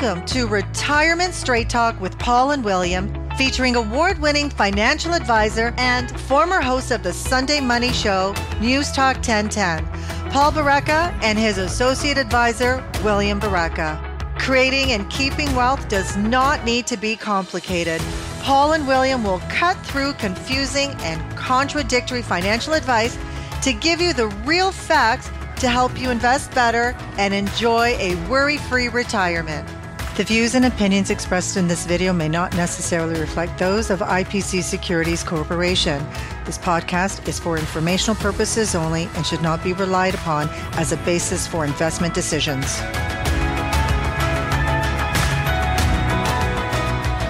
Welcome 0.00 0.24
to 0.28 0.46
Retirement 0.46 1.34
Straight 1.34 1.68
Talk 1.68 2.00
with 2.00 2.18
Paul 2.18 2.52
and 2.52 2.64
William, 2.64 3.12
featuring 3.36 3.76
award 3.76 4.18
winning 4.18 4.48
financial 4.48 5.12
advisor 5.12 5.74
and 5.76 6.18
former 6.22 6.62
host 6.62 6.90
of 6.90 7.02
the 7.02 7.12
Sunday 7.12 7.60
Money 7.60 7.92
Show, 7.92 8.34
News 8.62 8.90
Talk 8.92 9.16
1010, 9.16 9.84
Paul 10.30 10.52
Baraka, 10.52 11.14
and 11.20 11.38
his 11.38 11.58
associate 11.58 12.16
advisor, 12.16 12.82
William 13.04 13.38
Baraka. 13.38 14.02
Creating 14.38 14.92
and 14.92 15.10
keeping 15.10 15.54
wealth 15.54 15.86
does 15.90 16.16
not 16.16 16.64
need 16.64 16.86
to 16.86 16.96
be 16.96 17.14
complicated. 17.14 18.00
Paul 18.40 18.72
and 18.72 18.88
William 18.88 19.22
will 19.22 19.42
cut 19.50 19.76
through 19.84 20.14
confusing 20.14 20.92
and 21.00 21.36
contradictory 21.36 22.22
financial 22.22 22.72
advice 22.72 23.18
to 23.60 23.74
give 23.74 24.00
you 24.00 24.14
the 24.14 24.28
real 24.46 24.72
facts 24.72 25.28
to 25.58 25.68
help 25.68 26.00
you 26.00 26.08
invest 26.08 26.54
better 26.54 26.96
and 27.18 27.34
enjoy 27.34 27.88
a 27.98 28.14
worry 28.30 28.56
free 28.56 28.88
retirement. 28.88 29.68
The 30.16 30.24
views 30.24 30.56
and 30.56 30.66
opinions 30.66 31.08
expressed 31.08 31.56
in 31.56 31.68
this 31.68 31.86
video 31.86 32.12
may 32.12 32.28
not 32.28 32.54
necessarily 32.56 33.18
reflect 33.18 33.56
those 33.58 33.90
of 33.90 34.00
IPC 34.00 34.62
Securities 34.64 35.22
Corporation. 35.22 36.04
This 36.44 36.58
podcast 36.58 37.26
is 37.28 37.38
for 37.38 37.56
informational 37.56 38.16
purposes 38.16 38.74
only 38.74 39.08
and 39.14 39.24
should 39.24 39.40
not 39.40 39.62
be 39.62 39.72
relied 39.72 40.14
upon 40.14 40.48
as 40.72 40.92
a 40.92 40.96
basis 40.98 41.46
for 41.46 41.64
investment 41.64 42.12
decisions. 42.12 42.80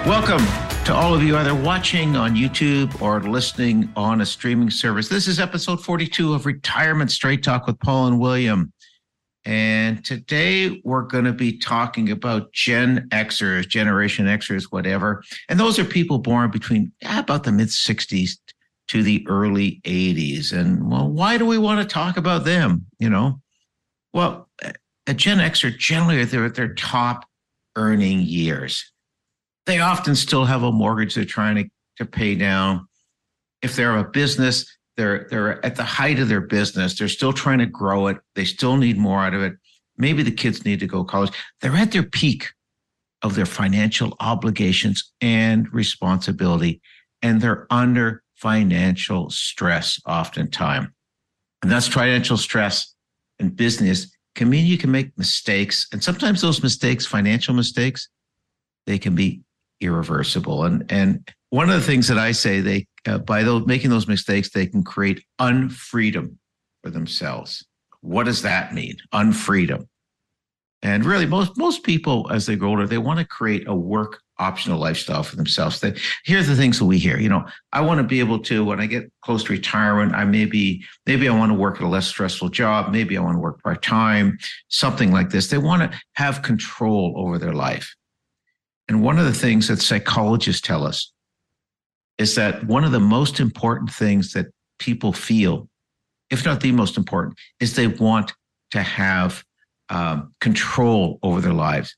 Welcome 0.05 0.43
to 0.85 0.93
all 0.93 1.13
of 1.13 1.21
you 1.21 1.37
either 1.37 1.53
watching 1.53 2.15
on 2.15 2.35
YouTube 2.35 2.99
or 2.99 3.21
listening 3.21 3.93
on 3.95 4.21
a 4.21 4.25
streaming 4.25 4.71
service. 4.71 5.07
This 5.07 5.27
is 5.27 5.39
episode 5.39 5.85
42 5.85 6.33
of 6.33 6.47
Retirement 6.47 7.11
Straight 7.11 7.43
Talk 7.43 7.67
with 7.67 7.79
Paul 7.79 8.07
and 8.07 8.19
William. 8.19 8.73
And 9.43 10.03
today 10.05 10.81
we're 10.83 11.03
going 11.03 11.25
to 11.25 11.33
be 11.33 11.57
talking 11.57 12.11
about 12.11 12.51
Gen 12.53 13.07
Xers, 13.09 13.67
Generation 13.67 14.25
Xers, 14.25 14.65
whatever. 14.69 15.23
And 15.49 15.59
those 15.59 15.79
are 15.79 15.85
people 15.85 16.19
born 16.19 16.51
between 16.51 16.91
about 17.03 17.43
the 17.43 17.51
mid 17.51 17.69
60s 17.69 18.37
to 18.89 19.03
the 19.03 19.25
early 19.27 19.81
80s. 19.83 20.53
And 20.53 20.91
well, 20.91 21.09
why 21.09 21.37
do 21.37 21.45
we 21.45 21.57
want 21.57 21.81
to 21.81 21.93
talk 21.93 22.17
about 22.17 22.45
them? 22.45 22.85
You 22.99 23.09
know, 23.09 23.41
well, 24.13 24.49
a 25.07 25.13
Gen 25.13 25.39
Xer 25.39 25.75
generally 25.75 26.23
they're 26.25 26.45
at 26.45 26.55
their 26.55 26.73
top 26.75 27.25
earning 27.75 28.19
years 28.19 28.91
they 29.65 29.79
often 29.79 30.15
still 30.15 30.45
have 30.45 30.63
a 30.63 30.71
mortgage 30.71 31.15
they're 31.15 31.25
trying 31.25 31.55
to, 31.55 31.69
to 31.97 32.05
pay 32.05 32.35
down. 32.35 32.87
If 33.61 33.75
they're 33.75 33.97
a 33.97 34.03
business, 34.03 34.65
they're 34.97 35.27
they're 35.29 35.65
at 35.65 35.75
the 35.75 35.83
height 35.83 36.19
of 36.19 36.27
their 36.27 36.41
business. 36.41 36.97
They're 36.97 37.07
still 37.07 37.33
trying 37.33 37.59
to 37.59 37.65
grow 37.65 38.07
it. 38.07 38.17
They 38.35 38.45
still 38.45 38.77
need 38.77 38.97
more 38.97 39.19
out 39.19 39.33
of 39.33 39.41
it. 39.41 39.53
Maybe 39.97 40.23
the 40.23 40.31
kids 40.31 40.65
need 40.65 40.79
to 40.79 40.87
go 40.87 41.03
college. 41.03 41.31
They're 41.61 41.75
at 41.75 41.91
their 41.91 42.03
peak 42.03 42.49
of 43.21 43.35
their 43.35 43.45
financial 43.45 44.15
obligations 44.19 45.11
and 45.21 45.71
responsibility, 45.73 46.81
and 47.21 47.39
they're 47.39 47.67
under 47.69 48.23
financial 48.35 49.29
stress 49.29 50.01
oftentimes. 50.07 50.87
And 51.61 51.71
that's 51.71 51.87
financial 51.87 52.37
stress 52.37 52.95
in 53.37 53.49
business 53.49 54.15
can 54.35 54.49
mean 54.49 54.65
you 54.65 54.77
can 54.77 54.91
make 54.91 55.17
mistakes. 55.17 55.87
And 55.91 56.03
sometimes 56.03 56.41
those 56.41 56.63
mistakes, 56.63 57.05
financial 57.05 57.53
mistakes, 57.53 58.09
they 58.87 58.97
can 58.97 59.13
be 59.13 59.41
irreversible. 59.79 60.63
And 60.63 60.91
and 60.91 61.29
one 61.51 61.69
of 61.69 61.75
the 61.75 61.85
things 61.85 62.07
that 62.07 62.17
I 62.17 62.31
say, 62.31 62.61
they 62.61 62.87
uh, 63.05 63.19
by 63.19 63.43
those 63.43 63.65
making 63.65 63.89
those 63.89 64.07
mistakes, 64.07 64.49
they 64.49 64.65
can 64.65 64.83
create 64.83 65.23
unfreedom 65.39 66.37
for 66.81 66.89
themselves. 66.89 67.65
What 67.99 68.23
does 68.23 68.41
that 68.41 68.73
mean? 68.73 68.95
Unfreedom. 69.13 69.87
And 70.81 71.05
really, 71.05 71.25
most 71.27 71.57
most 71.57 71.83
people 71.83 72.27
as 72.31 72.45
they 72.45 72.55
grow 72.55 72.69
older, 72.69 72.87
they 72.87 72.97
want 72.97 73.19
to 73.19 73.25
create 73.25 73.67
a 73.67 73.75
work 73.75 74.21
optional 74.39 74.79
lifestyle 74.79 75.23
for 75.23 75.35
themselves. 75.35 75.81
That 75.81 75.99
here's 76.23 76.47
the 76.47 76.55
things 76.55 76.79
that 76.79 76.85
we 76.85 76.97
hear. 76.97 77.19
You 77.19 77.29
know, 77.29 77.45
I 77.73 77.81
want 77.81 77.99
to 77.99 78.03
be 78.03 78.21
able 78.21 78.39
to 78.39 78.63
when 78.63 78.79
I 78.79 78.85
get 78.85 79.11
close 79.21 79.43
to 79.43 79.51
retirement, 79.51 80.15
I 80.15 80.23
maybe 80.23 80.83
maybe 81.05 81.27
I 81.27 81.37
want 81.37 81.51
to 81.51 81.57
work 81.57 81.75
at 81.75 81.83
a 81.83 81.87
less 81.87 82.07
stressful 82.07 82.49
job. 82.49 82.91
Maybe 82.91 83.17
I 83.17 83.21
want 83.21 83.35
to 83.35 83.41
work 83.41 83.61
part 83.61 83.83
time, 83.83 84.39
something 84.69 85.11
like 85.11 85.29
this. 85.29 85.49
They 85.49 85.57
want 85.57 85.91
to 85.91 85.99
have 86.13 86.43
control 86.43 87.13
over 87.17 87.37
their 87.37 87.53
life. 87.53 87.93
And 88.87 89.03
one 89.03 89.19
of 89.19 89.25
the 89.25 89.33
things 89.33 89.67
that 89.67 89.81
psychologists 89.81 90.61
tell 90.61 90.87
us 90.87 91.11
is 92.21 92.35
that 92.35 92.63
one 92.65 92.83
of 92.83 92.91
the 92.91 92.99
most 92.99 93.39
important 93.39 93.91
things 93.91 94.31
that 94.33 94.45
people 94.77 95.11
feel, 95.11 95.67
if 96.29 96.45
not 96.45 96.61
the 96.61 96.71
most 96.71 96.95
important, 96.95 97.35
is 97.59 97.75
they 97.75 97.87
want 97.87 98.31
to 98.69 98.81
have 98.83 99.43
um, 99.89 100.33
control 100.39 101.17
over 101.23 101.41
their 101.41 101.53
lives. 101.53 101.95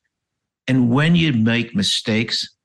And 0.65 0.89
when 0.89 1.15
you 1.15 1.33
make 1.33 1.75
mistakes, 1.75 2.55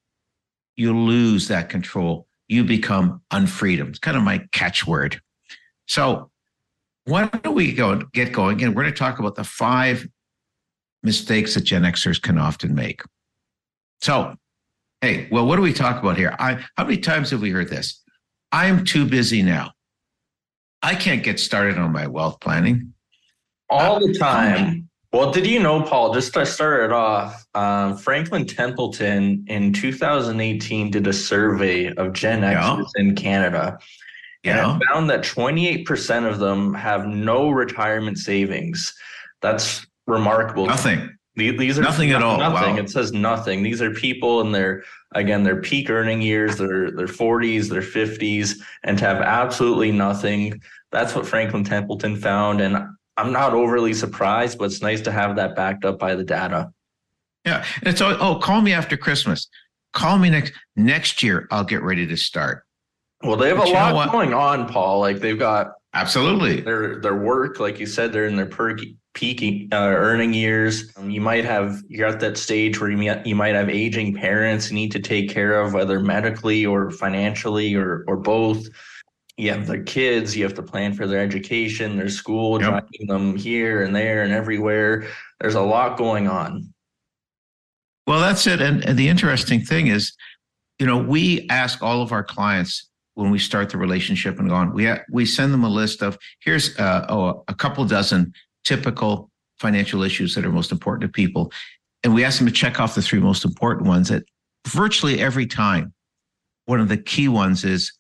you 0.77 0.97
lose 0.97 1.49
that 1.49 1.69
control. 1.69 2.29
You 2.47 2.63
become 2.63 3.21
unfreedom. 3.33 3.89
It's 3.89 3.99
kind 3.99 4.17
of 4.17 4.23
my 4.23 4.39
catchword. 4.53 5.19
So, 5.87 6.31
why 7.07 7.27
don't 7.27 7.55
we 7.55 7.73
go 7.73 7.97
get 8.13 8.33
going? 8.33 8.63
And 8.63 8.77
we're 8.77 8.83
going 8.83 8.95
to 8.95 8.99
talk 8.99 9.19
about 9.19 9.35
the 9.35 9.45
five 9.45 10.07
mistakes 11.03 11.55
that 11.55 11.63
Gen 11.63 11.83
Xers 11.83 12.23
can 12.23 12.39
often 12.39 12.75
make. 12.75 13.03
So, 14.01 14.37
hey, 15.01 15.29
well, 15.31 15.47
what 15.47 15.57
do 15.57 15.63
we 15.63 15.73
talk 15.73 16.01
about 16.01 16.17
here? 16.17 16.35
I 16.39 16.65
how 16.77 16.85
many 16.85 16.99
times 16.99 17.31
have 17.31 17.41
we 17.41 17.51
heard 17.51 17.69
this? 17.69 18.03
I'm 18.53 18.85
too 18.85 19.07
busy 19.07 19.43
now. 19.43 19.73
I 20.83 20.95
can't 20.95 21.23
get 21.23 21.41
started 21.41 21.79
on 21.79 21.93
my 21.93 22.07
wealth 22.07 22.41
planning. 22.41 22.95
All 23.71 24.01
the 24.01 24.15
time. 24.15 24.89
Well, 25.13 25.33
did 25.33 25.47
you 25.47 25.61
know, 25.61 25.83
Paul? 25.83 26.13
Just 26.13 26.35
to 26.35 26.45
start 26.45 26.85
it 26.85 26.93
off, 26.93 27.47
um, 27.55 27.97
Franklin 27.97 28.47
Templeton 28.47 29.45
in 29.49 29.73
2018 29.73 30.91
did 30.91 31.07
a 31.07 31.13
survey 31.13 31.93
of 31.95 32.13
Gen 32.13 32.43
Xers 32.43 32.87
yeah. 32.95 33.03
in 33.03 33.15
Canada. 33.15 33.79
Yeah. 34.45 34.75
And 34.75 34.83
found 34.85 35.11
that 35.11 35.23
28% 35.23 36.31
of 36.31 36.39
them 36.39 36.75
have 36.75 37.07
no 37.07 37.51
retirement 37.51 38.19
savings. 38.19 38.95
That's 39.41 39.87
remarkable. 40.07 40.67
Nothing. 40.67 41.18
These 41.39 41.79
are 41.79 41.83
nothing 41.83 42.11
at 42.11 42.23
all. 42.23 42.39
Nothing. 42.39 42.75
Wow. 42.75 42.83
It 42.83 42.91
says 42.91 43.13
nothing. 43.13 43.63
These 43.63 43.81
are 43.81 43.93
people 43.93 44.41
in 44.41 44.53
their 44.53 44.83
again 45.15 45.45
their 45.45 45.61
peak 45.61 45.89
earning 45.89 46.21
years, 46.21 46.57
their 46.57 46.91
their 46.91 47.07
40s, 47.07 47.69
their 47.69 47.81
50s, 47.81 48.57
and 48.85 48.99
to 48.99 49.05
have 49.05 49.19
absolutely 49.19 49.93
nothing. 49.93 50.61
That's 50.91 51.15
what 51.15 51.27
Franklin 51.27 51.65
Templeton 51.65 52.17
found, 52.17 52.61
and 52.61 52.77
I'm 53.17 53.33
not 53.33 53.53
overly 53.53 53.95
surprised, 53.95 54.59
but 54.59 54.67
it's 54.67 54.83
nice 54.83 55.01
to 55.03 55.13
have 55.13 55.37
that 55.37 55.55
backed 55.55 55.85
up 55.85 55.99
by 55.99 56.15
the 56.15 56.25
data. 56.25 56.73
Yeah, 57.45 57.65
it's 57.83 58.01
oh, 58.01 58.17
oh 58.21 58.37
call 58.37 58.61
me 58.61 58.73
after 58.73 58.97
Christmas. 58.97 59.49
Call 59.93 60.19
me 60.19 60.31
next 60.31 60.53
next 60.77 61.23
year. 61.23 61.47
I'll 61.51 61.65
get 61.65 61.83
ready 61.83 62.07
to 62.07 62.17
start. 62.17 62.65
Well, 63.23 63.37
they 63.37 63.49
have 63.49 63.59
but 63.59 63.69
a 63.69 63.73
lot 63.73 64.13
going 64.13 64.35
on, 64.35 64.69
Paul. 64.69 65.01
Like 65.01 65.21
they've 65.21 65.39
got 65.39 65.73
absolutely 65.95 66.61
their 66.61 67.01
their 67.01 67.17
work, 67.17 67.61
like 67.61 67.79
you 67.79 67.87
said, 67.87 68.13
they're 68.13 68.27
in 68.27 68.37
their 68.37 68.47
perky 68.47 68.97
peak 69.19 69.69
uh, 69.73 69.77
earning 69.77 70.33
years. 70.33 70.93
Um, 70.97 71.11
you 71.11 71.21
might 71.21 71.45
have 71.45 71.83
you're 71.89 72.07
at 72.07 72.21
that 72.21 72.39
stage 72.39 72.81
where 72.81 72.89
you 72.89 72.97
might, 72.97 73.27
you 73.27 73.35
might 73.35 73.57
have 73.57 73.69
aging 73.69 74.15
parents 74.15 74.71
you 74.71 74.77
need 74.77 74.93
to 74.93 75.01
take 75.01 75.29
care 75.29 75.61
of, 75.61 75.75
whether 75.75 75.99
medically 75.99 76.65
or 76.65 76.93
financially 76.93 77.75
or 77.75 78.05
or 78.07 78.17
both. 78.17 78.69
You 79.37 79.51
have 79.53 79.67
their 79.67 79.83
kids. 79.83 80.37
You 80.37 80.45
have 80.45 80.55
to 80.55 80.63
plan 80.63 80.95
for 80.95 81.07
their 81.07 81.21
education, 81.21 81.97
their 81.97 82.09
school, 82.09 82.61
yep. 82.61 82.71
driving 82.71 83.07
them 83.07 83.37
here 83.37 83.83
and 83.83 83.95
there 83.95 84.23
and 84.23 84.33
everywhere. 84.33 85.09
There's 85.41 85.55
a 85.55 85.63
lot 85.63 85.99
going 85.99 86.29
on. 86.29 86.73
Well, 88.07 88.21
that's 88.21 88.47
it. 88.47 88.61
And, 88.61 88.85
and 88.85 88.99
the 88.99 89.09
interesting 89.09 89.61
thing 89.61 89.89
is, 89.89 90.13
you 90.79 90.87
know, 90.87 90.99
we 90.99 91.47
ask 91.51 91.83
all 91.83 92.03
of 92.03 92.11
our 92.11 92.25
clients 92.25 92.89
when 93.15 93.31
we 93.31 93.39
start 93.39 93.71
the 93.71 93.79
relationship 93.79 94.39
and 94.39 94.49
go 94.49 94.55
on, 94.55 94.73
we 94.73 94.89
we 95.11 95.27
send 95.27 95.53
them 95.53 95.65
a 95.65 95.69
list 95.69 96.03
of 96.03 96.17
here's 96.39 96.79
uh, 96.79 97.05
oh, 97.09 97.43
a 97.49 97.55
couple 97.55 97.85
dozen 97.85 98.33
typical 98.69 99.31
financial 99.59 100.03
issues 100.03 100.35
that 100.35 100.45
are 100.45 100.53
most 100.53 100.71
important 100.71 101.03
to 101.03 101.09
people. 101.09 101.51
And 102.05 102.15
we 102.15 102.23
ask 102.23 102.39
them 102.39 102.47
to 102.47 102.53
check 102.53 102.79
off 102.79 102.95
the 102.95 103.03
three 103.03 103.19
most 103.19 103.45
important 103.45 103.89
ones 103.89 104.11
that 104.11 104.25
virtually 104.67 105.21
every 105.21 105.47
time. 105.47 105.95
One 106.67 106.81
of 106.81 106.89
the 106.89 106.99
key 106.99 107.29
ones 107.29 107.65
is 107.65 107.93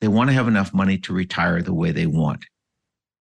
they 0.00 0.08
want 0.08 0.28
to 0.28 0.34
have 0.34 0.48
enough 0.48 0.74
money 0.74 0.98
to 0.98 1.12
retire 1.12 1.62
the 1.62 1.72
way 1.72 1.92
they 1.92 2.06
want. 2.06 2.44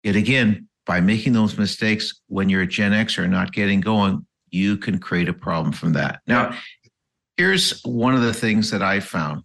Yet 0.05 0.15
again, 0.15 0.69
by 0.87 1.01
making 1.01 1.33
those 1.33 1.59
mistakes 1.59 2.21
when 2.29 2.49
you're 2.49 2.63
a 2.63 2.67
Gen 2.69 2.93
Xer 2.93 3.29
not 3.29 3.53
getting 3.53 3.81
going, 3.81 4.25
you 4.51 4.77
can 4.77 5.01
create 5.01 5.29
a 5.29 5.33
problem 5.35 5.73
from 5.73 5.93
that. 5.95 6.21
Now, 6.29 6.57
here's 7.37 7.83
one 7.83 8.15
of 8.15 8.23
the 8.23 8.33
things 8.33 8.71
that 8.71 8.83
I 8.83 9.01
found. 9.01 9.43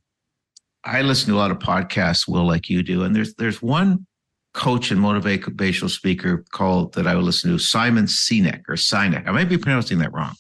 I 0.84 1.02
listen 1.02 1.30
to 1.30 1.36
a 1.36 1.42
lot 1.42 1.50
of 1.50 1.58
podcasts, 1.58 2.28
Will, 2.28 2.46
like 2.46 2.70
you 2.70 2.84
do, 2.84 3.04
and 3.04 3.16
there's 3.16 3.34
there's 3.36 3.62
one 3.62 4.06
coach 4.54 4.92
and 4.92 5.00
motivational 5.00 5.90
speaker 5.90 6.44
called 6.52 6.94
that 6.94 7.08
I 7.08 7.16
would 7.16 7.24
listen 7.24 7.52
to 7.52 7.60
Simon 7.60 8.06
Sinek 8.06 8.62
or 8.68 8.76
Sinek. 8.76 9.28
I 9.28 9.32
might 9.32 9.50
be 9.50 9.58
pronouncing 9.58 10.00
that 10.00 10.14
wrong. 10.14 10.36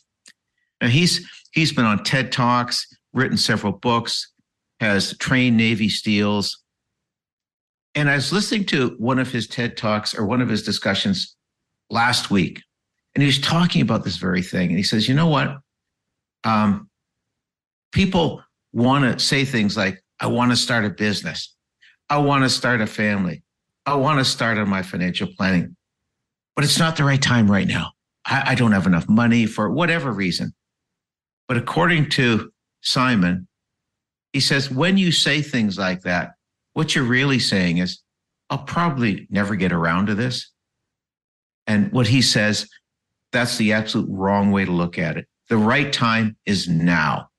And 0.81 0.91
he's 0.91 1.27
he's 1.51 1.71
been 1.71 1.85
on 1.85 2.03
TED 2.03 2.31
Talks, 2.31 2.85
written 3.13 3.37
several 3.37 3.73
books, 3.73 4.31
has 4.79 5.15
trained 5.17 5.57
Navy 5.57 5.89
SEALs. 5.89 6.61
And 7.93 8.09
I 8.09 8.15
was 8.15 8.33
listening 8.33 8.65
to 8.65 8.95
one 8.97 9.19
of 9.19 9.31
his 9.31 9.47
TED 9.47 9.77
Talks 9.77 10.17
or 10.17 10.25
one 10.25 10.41
of 10.41 10.49
his 10.49 10.63
discussions 10.63 11.35
last 11.89 12.31
week, 12.31 12.61
and 13.13 13.21
he 13.21 13.27
was 13.27 13.39
talking 13.39 13.81
about 13.81 14.03
this 14.03 14.17
very 14.17 14.41
thing. 14.41 14.69
And 14.69 14.77
he 14.77 14.83
says, 14.83 15.07
you 15.07 15.13
know 15.13 15.27
what? 15.27 15.57
Um, 16.43 16.89
people 17.91 18.43
want 18.73 19.19
to 19.19 19.23
say 19.23 19.45
things 19.45 19.75
like, 19.75 20.01
I 20.19 20.27
want 20.27 20.51
to 20.51 20.57
start 20.57 20.85
a 20.85 20.89
business. 20.89 21.53
I 22.09 22.17
want 22.17 22.43
to 22.43 22.49
start 22.49 22.81
a 22.81 22.87
family. 22.87 23.43
I 23.85 23.95
want 23.95 24.19
to 24.19 24.25
start 24.25 24.57
on 24.57 24.69
my 24.69 24.83
financial 24.83 25.27
planning, 25.37 25.75
but 26.55 26.63
it's 26.63 26.79
not 26.79 26.97
the 26.97 27.03
right 27.03 27.21
time 27.21 27.49
right 27.49 27.67
now. 27.67 27.91
I, 28.25 28.51
I 28.51 28.55
don't 28.55 28.73
have 28.73 28.85
enough 28.87 29.09
money 29.09 29.45
for 29.45 29.69
whatever 29.69 30.11
reason. 30.11 30.53
But 31.47 31.57
according 31.57 32.09
to 32.11 32.51
Simon, 32.81 33.47
he 34.33 34.39
says, 34.39 34.71
when 34.71 34.97
you 34.97 35.11
say 35.11 35.41
things 35.41 35.77
like 35.77 36.01
that, 36.03 36.31
what 36.73 36.95
you're 36.95 37.03
really 37.03 37.39
saying 37.39 37.79
is, 37.79 38.01
I'll 38.49 38.59
probably 38.59 39.27
never 39.29 39.55
get 39.55 39.71
around 39.71 40.07
to 40.07 40.15
this. 40.15 40.51
And 41.67 41.91
what 41.91 42.07
he 42.07 42.21
says, 42.21 42.69
that's 43.31 43.57
the 43.57 43.73
absolute 43.73 44.09
wrong 44.09 44.51
way 44.51 44.65
to 44.65 44.71
look 44.71 44.99
at 44.99 45.17
it. 45.17 45.27
The 45.49 45.57
right 45.57 45.91
time 45.91 46.37
is 46.45 46.67
now, 46.67 47.29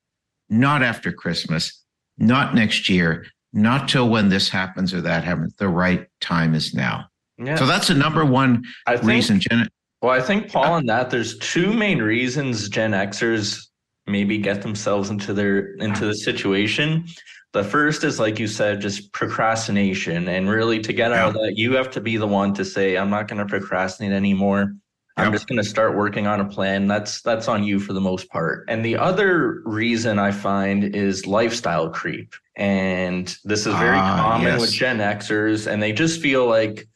not 0.48 0.82
after 0.82 1.12
Christmas, 1.12 1.82
not 2.18 2.54
next 2.54 2.88
year, 2.88 3.26
not 3.52 3.88
till 3.88 4.08
when 4.08 4.28
this 4.28 4.48
happens 4.48 4.94
or 4.94 5.00
that 5.02 5.24
happens. 5.24 5.54
The 5.56 5.68
right 5.68 6.06
time 6.20 6.54
is 6.54 6.74
now. 6.74 7.06
Yeah. 7.38 7.56
So 7.56 7.66
that's 7.66 7.88
the 7.88 7.94
number 7.94 8.24
one 8.24 8.64
I 8.86 8.96
think, 8.96 9.08
reason, 9.08 9.40
Gen. 9.40 9.68
Well, 10.00 10.12
I 10.12 10.20
think 10.20 10.50
Paul, 10.50 10.72
on 10.72 10.86
that 10.86 11.10
there's 11.10 11.38
two 11.38 11.72
main 11.72 12.00
reasons 12.00 12.68
Gen 12.68 12.92
Xers 12.92 13.66
maybe 14.06 14.38
get 14.38 14.62
themselves 14.62 15.10
into 15.10 15.32
their 15.32 15.74
into 15.76 16.06
the 16.06 16.14
situation. 16.14 17.06
The 17.52 17.62
first 17.62 18.02
is 18.02 18.18
like 18.18 18.38
you 18.38 18.46
said, 18.46 18.80
just 18.80 19.12
procrastination, 19.12 20.28
and 20.28 20.48
really 20.48 20.80
to 20.80 20.92
get 20.92 21.12
out 21.12 21.28
of 21.28 21.34
that, 21.34 21.54
you 21.56 21.74
have 21.74 21.90
to 21.90 22.00
be 22.00 22.16
the 22.16 22.26
one 22.26 22.54
to 22.54 22.64
say, 22.64 22.96
"I'm 22.96 23.10
not 23.10 23.28
going 23.28 23.38
to 23.38 23.46
procrastinate 23.46 24.12
anymore. 24.12 24.74
I'm 25.16 25.32
just 25.32 25.46
going 25.46 25.58
to 25.58 25.68
start 25.68 25.96
working 25.96 26.26
on 26.26 26.40
a 26.40 26.44
plan." 26.44 26.86
That's 26.86 27.22
that's 27.22 27.48
on 27.48 27.64
you 27.64 27.78
for 27.78 27.92
the 27.92 28.00
most 28.00 28.28
part. 28.30 28.64
And 28.68 28.84
the 28.84 28.96
other 28.96 29.62
reason 29.64 30.18
I 30.18 30.30
find 30.30 30.96
is 30.96 31.26
lifestyle 31.26 31.90
creep, 31.90 32.34
and 32.56 33.36
this 33.44 33.66
is 33.66 33.74
very 33.74 33.96
ah, 33.96 34.16
common 34.16 34.52
yes. 34.52 34.60
with 34.60 34.72
Gen 34.72 34.98
Xers, 34.98 35.66
and 35.66 35.82
they 35.82 35.92
just 35.92 36.20
feel 36.20 36.46
like 36.46 36.88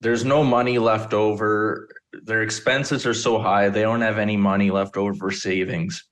there's 0.00 0.24
no 0.24 0.44
money 0.44 0.78
left 0.78 1.14
over. 1.14 1.88
Their 2.24 2.42
expenses 2.42 3.06
are 3.06 3.14
so 3.14 3.38
high, 3.38 3.68
they 3.68 3.82
don't 3.82 4.00
have 4.00 4.18
any 4.18 4.36
money 4.36 4.70
left 4.70 4.96
over 4.96 5.14
for 5.14 5.30
savings. 5.30 6.04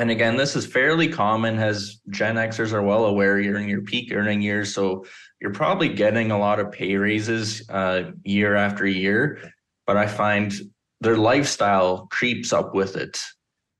And 0.00 0.10
again, 0.10 0.36
this 0.36 0.56
is 0.56 0.64
fairly 0.64 1.08
common 1.08 1.58
as 1.58 2.00
Gen 2.08 2.36
Xers 2.36 2.72
are 2.72 2.82
well 2.82 3.04
aware 3.04 3.38
you're 3.38 3.58
in 3.58 3.68
your 3.68 3.82
peak 3.82 4.10
earning 4.14 4.40
years. 4.40 4.74
So 4.74 5.04
you're 5.42 5.52
probably 5.52 5.90
getting 5.90 6.30
a 6.30 6.38
lot 6.38 6.58
of 6.58 6.72
pay 6.72 6.96
raises 6.96 7.68
uh, 7.68 8.12
year 8.24 8.56
after 8.56 8.86
year. 8.86 9.52
But 9.86 9.96
I 9.96 10.06
find 10.06 10.52
their 11.00 11.16
lifestyle 11.16 12.06
creeps 12.10 12.52
up 12.52 12.74
with 12.74 12.96
it. 12.96 13.20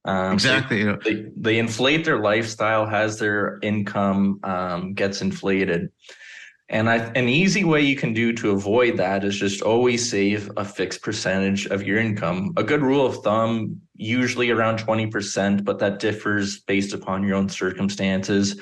Um, 0.04 0.32
exactly. 0.32 0.82
So 0.82 0.98
they, 1.04 1.26
they 1.36 1.58
inflate 1.58 2.04
their 2.04 2.20
lifestyle 2.20 2.86
as 2.86 3.18
their 3.18 3.58
income 3.62 4.40
um, 4.42 4.94
gets 4.94 5.20
inflated. 5.20 5.90
And 6.70 6.88
I, 6.88 6.98
an 7.16 7.28
easy 7.28 7.64
way 7.64 7.82
you 7.82 7.96
can 7.96 8.12
do 8.12 8.32
to 8.34 8.52
avoid 8.52 8.96
that 8.98 9.24
is 9.24 9.36
just 9.36 9.60
always 9.60 10.08
save 10.08 10.50
a 10.56 10.64
fixed 10.64 11.02
percentage 11.02 11.66
of 11.66 11.82
your 11.82 11.98
income. 11.98 12.52
A 12.56 12.62
good 12.62 12.80
rule 12.80 13.04
of 13.04 13.24
thumb, 13.24 13.80
usually 13.96 14.50
around 14.50 14.78
20%, 14.78 15.64
but 15.64 15.80
that 15.80 15.98
differs 15.98 16.60
based 16.60 16.94
upon 16.94 17.24
your 17.24 17.36
own 17.36 17.48
circumstances. 17.48 18.60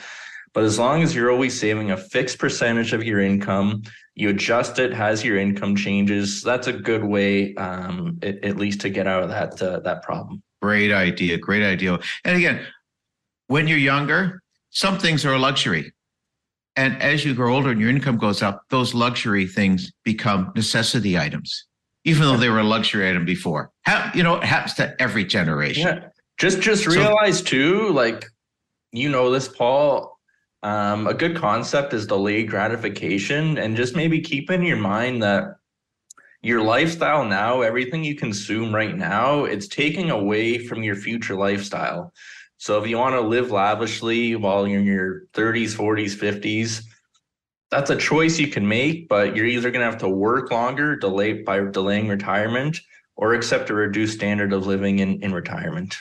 But 0.54 0.64
as 0.64 0.78
long 0.78 1.02
as 1.02 1.14
you're 1.14 1.30
always 1.30 1.58
saving 1.58 1.90
a 1.90 1.98
fixed 1.98 2.38
percentage 2.38 2.94
of 2.94 3.04
your 3.04 3.20
income, 3.20 3.82
you 4.18 4.28
adjust 4.30 4.78
it 4.78 4.92
as 4.92 5.24
your 5.24 5.38
income 5.38 5.76
changes. 5.76 6.42
That's 6.42 6.66
a 6.66 6.72
good 6.72 7.04
way, 7.04 7.54
um, 7.54 8.18
at, 8.22 8.42
at, 8.44 8.56
least, 8.56 8.80
to 8.82 8.90
get 8.90 9.06
out 9.06 9.22
of 9.22 9.28
that 9.30 9.62
uh, 9.62 9.80
that 9.80 10.02
problem. 10.02 10.42
Great 10.60 10.92
idea. 10.92 11.38
Great 11.38 11.62
idea. 11.62 11.98
And 12.24 12.36
again, 12.36 12.66
when 13.46 13.68
you're 13.68 13.78
younger, 13.78 14.42
some 14.70 14.98
things 14.98 15.24
are 15.24 15.34
a 15.34 15.38
luxury 15.38 15.92
and 16.78 17.02
as 17.02 17.24
you 17.24 17.34
grow 17.34 17.56
older 17.56 17.72
and 17.72 17.80
your 17.80 17.90
income 17.90 18.18
goes 18.18 18.40
up, 18.40 18.62
those 18.70 18.94
luxury 18.94 19.48
things 19.48 19.90
become 20.04 20.52
necessity 20.54 21.18
items, 21.18 21.66
even 22.04 22.22
though 22.22 22.36
they 22.36 22.48
were 22.48 22.60
a 22.60 22.64
luxury 22.64 23.10
item 23.10 23.24
before. 23.24 23.72
How, 23.82 24.12
you 24.14 24.22
know, 24.22 24.36
it 24.36 24.44
happens 24.44 24.74
to 24.74 24.94
every 25.02 25.24
generation. 25.24 25.88
Yeah. 25.88 26.08
Just 26.38 26.60
just 26.60 26.86
realize 26.86 27.38
so, 27.38 27.44
too, 27.46 27.88
like 27.88 28.24
you 28.92 29.08
know 29.08 29.32
this, 29.32 29.48
Paul. 29.48 30.17
Um, 30.62 31.06
a 31.06 31.14
good 31.14 31.36
concept 31.36 31.92
is 31.92 32.06
delayed 32.06 32.50
gratification, 32.50 33.58
and 33.58 33.76
just 33.76 33.94
maybe 33.94 34.20
keep 34.20 34.50
in 34.50 34.62
your 34.62 34.76
mind 34.76 35.22
that 35.22 35.56
your 36.42 36.62
lifestyle 36.62 37.24
now, 37.24 37.62
everything 37.62 38.04
you 38.04 38.14
consume 38.14 38.74
right 38.74 38.96
now, 38.96 39.44
it's 39.44 39.68
taking 39.68 40.10
away 40.10 40.58
from 40.58 40.82
your 40.82 40.96
future 40.96 41.36
lifestyle. 41.36 42.12
So 42.58 42.80
if 42.80 42.88
you 42.88 42.98
want 42.98 43.14
to 43.14 43.20
live 43.20 43.50
lavishly 43.50 44.34
while 44.34 44.66
you're 44.66 44.80
in 44.80 44.86
your 44.86 45.22
30s, 45.34 45.76
40s, 45.76 46.16
50s, 46.16 46.82
that's 47.70 47.90
a 47.90 47.96
choice 47.96 48.38
you 48.38 48.48
can 48.48 48.66
make, 48.66 49.08
but 49.08 49.36
you're 49.36 49.46
either 49.46 49.70
going 49.70 49.84
to 49.84 49.90
have 49.90 50.00
to 50.00 50.08
work 50.08 50.50
longer, 50.50 50.96
delay 50.96 51.34
by 51.34 51.60
delaying 51.70 52.08
retirement, 52.08 52.80
or 53.16 53.34
accept 53.34 53.70
a 53.70 53.74
reduced 53.74 54.14
standard 54.14 54.52
of 54.52 54.66
living 54.66 55.00
in, 55.00 55.22
in 55.22 55.32
retirement. 55.32 55.96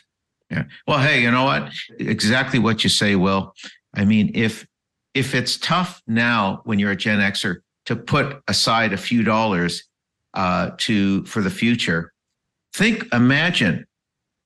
Yeah. 0.50 0.63
Well, 0.88 1.00
hey, 1.00 1.21
you 1.21 1.30
know 1.30 1.44
what? 1.44 1.71
Exactly 2.00 2.57
what 2.57 2.83
you 2.83 2.89
say, 2.89 3.15
Will. 3.15 3.53
I 3.94 4.06
mean, 4.06 4.31
if 4.34 4.68
if 5.13 5.34
it's 5.34 5.57
tough 5.57 6.01
now 6.07 6.62
when 6.66 6.80
you're 6.80 6.92
a 6.92 6.95
Gen 6.95 7.19
Xer 7.19 7.57
to 7.86 7.95
put 7.95 8.42
aside 8.48 8.94
a 8.94 8.98
few 8.98 9.24
dollars 9.24 9.84
uh, 10.34 10.72
to 10.78 11.25
for 11.25 11.42
the 11.42 11.50
future, 11.50 12.13
think, 12.74 13.12
imagine 13.13 13.86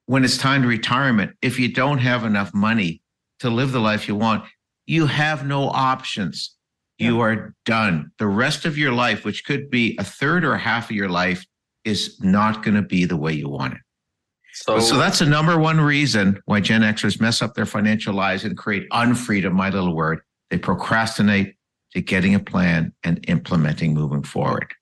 when 0.06 0.24
it's 0.24 0.38
time 0.38 0.62
to 0.62 0.68
retirement, 0.68 1.32
if 1.42 1.60
you 1.60 1.72
don't 1.72 2.00
have 2.00 2.24
enough 2.24 2.54
money 2.54 3.02
to 3.40 3.50
live 3.50 3.72
the 3.72 3.80
life 3.80 4.08
you 4.08 4.16
want, 4.16 4.46
you 4.86 5.06
have 5.08 5.46
no 5.46 5.70
options. 5.70 6.56
You 6.98 7.18
yeah. 7.18 7.24
are 7.24 7.56
done. 7.66 8.12
The 8.20 8.28
rest 8.28 8.66
of 8.66 8.78
your 8.78 8.92
life, 8.92 9.26
which 9.26 9.44
could 9.46 9.70
be 9.70 9.98
a 10.00 10.04
third 10.04 10.46
or 10.46 10.54
a 10.54 10.60
half 10.60 10.90
of 10.90 10.96
your 10.96 11.10
life, 11.10 11.46
is 11.84 12.20
not 12.22 12.64
going 12.64 12.76
to 12.76 12.82
be 12.84 13.06
the 13.06 13.18
way 13.18 13.34
you 13.34 13.50
want 13.50 13.74
it. 13.74 13.80
So, 14.54 14.80
so 14.80 14.98
that's 14.98 15.20
the 15.20 15.26
number 15.26 15.58
one 15.58 15.80
reason 15.80 16.42
why 16.46 16.60
Gen 16.60 16.82
Xers 16.82 17.22
mess 17.22 17.42
up 17.42 17.54
their 17.54 17.66
financial 17.66 18.14
lives 18.14 18.44
and 18.44 18.58
create 18.58 18.90
unfreedom, 18.90 19.54
my 19.54 19.70
little 19.70 19.96
word. 19.96 20.22
They 20.50 20.58
procrastinate 20.58 21.56
to 21.94 22.02
getting 22.02 22.36
a 22.36 22.40
plan 22.40 22.94
and 23.04 23.24
implementing 23.28 23.94
moving 23.94 24.24
forward. 24.24 24.74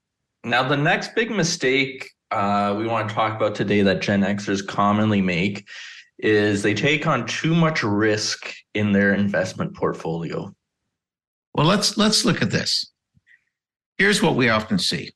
Now, 0.43 0.67
the 0.67 0.77
next 0.77 1.15
big 1.15 1.31
mistake 1.31 2.09
uh, 2.31 2.75
we 2.77 2.87
want 2.87 3.09
to 3.09 3.15
talk 3.15 3.35
about 3.35 3.55
today 3.55 3.81
that 3.81 4.01
Gen 4.01 4.21
Xers 4.21 4.65
commonly 4.65 5.21
make 5.21 5.67
is 6.19 6.61
they 6.61 6.73
take 6.73 7.07
on 7.07 7.25
too 7.25 7.55
much 7.55 7.83
risk 7.83 8.53
in 8.73 8.91
their 8.91 9.13
investment 9.13 9.75
portfolio. 9.75 10.53
Well, 11.53 11.65
let's 11.65 11.97
let's 11.97 12.25
look 12.25 12.41
at 12.41 12.51
this. 12.51 12.91
Here's 13.97 14.21
what 14.21 14.35
we 14.35 14.49
often 14.49 14.79
see. 14.79 15.11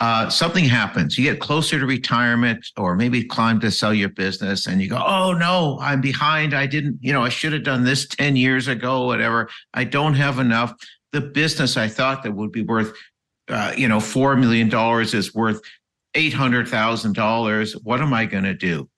Uh, 0.00 0.30
something 0.30 0.64
happens. 0.64 1.18
You 1.18 1.24
get 1.24 1.40
closer 1.40 1.78
to 1.78 1.84
retirement, 1.84 2.66
or 2.78 2.96
maybe 2.96 3.22
climb 3.22 3.60
to 3.60 3.70
sell 3.70 3.92
your 3.92 4.08
business, 4.08 4.66
and 4.66 4.80
you 4.80 4.88
go, 4.88 5.02
"Oh 5.04 5.34
no, 5.34 5.78
I'm 5.80 6.00
behind. 6.00 6.54
I 6.54 6.66
didn't. 6.66 6.98
You 7.02 7.12
know, 7.12 7.22
I 7.22 7.28
should 7.28 7.52
have 7.52 7.64
done 7.64 7.84
this 7.84 8.06
ten 8.08 8.34
years 8.34 8.66
ago. 8.66 9.04
Whatever. 9.04 9.50
I 9.74 9.84
don't 9.84 10.14
have 10.14 10.38
enough. 10.38 10.74
The 11.12 11.20
business 11.20 11.76
I 11.76 11.88
thought 11.88 12.22
that 12.22 12.32
would 12.32 12.52
be 12.52 12.62
worth, 12.62 12.96
uh, 13.48 13.74
you 13.76 13.88
know, 13.88 14.00
four 14.00 14.36
million 14.36 14.68
dollars 14.68 15.12
is 15.12 15.34
worth 15.34 15.60
$800,000. 16.14 17.72
What 17.82 18.00
am 18.00 18.12
I 18.12 18.26
going 18.26 18.44
to 18.44 18.54
do? 18.54 18.88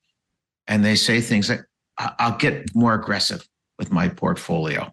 And 0.66 0.84
they 0.84 0.94
say 0.94 1.20
things 1.20 1.50
like, 1.50 1.64
I'll 1.98 2.36
get 2.36 2.74
more 2.74 2.94
aggressive 2.94 3.46
with 3.78 3.92
my 3.92 4.08
portfolio. 4.08 4.92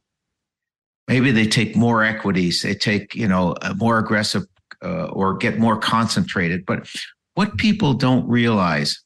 Maybe 1.07 1.31
they 1.31 1.47
take 1.47 1.75
more 1.75 2.03
equities, 2.03 2.61
they 2.61 2.75
take, 2.75 3.15
you 3.15 3.27
know, 3.27 3.55
a 3.61 3.73
more 3.73 3.97
aggressive 3.97 4.43
uh, 4.83 5.05
or 5.05 5.35
get 5.37 5.59
more 5.59 5.77
concentrated. 5.77 6.65
But 6.65 6.89
what 7.35 7.57
people 7.57 7.93
don't 7.93 8.27
realize, 8.27 9.01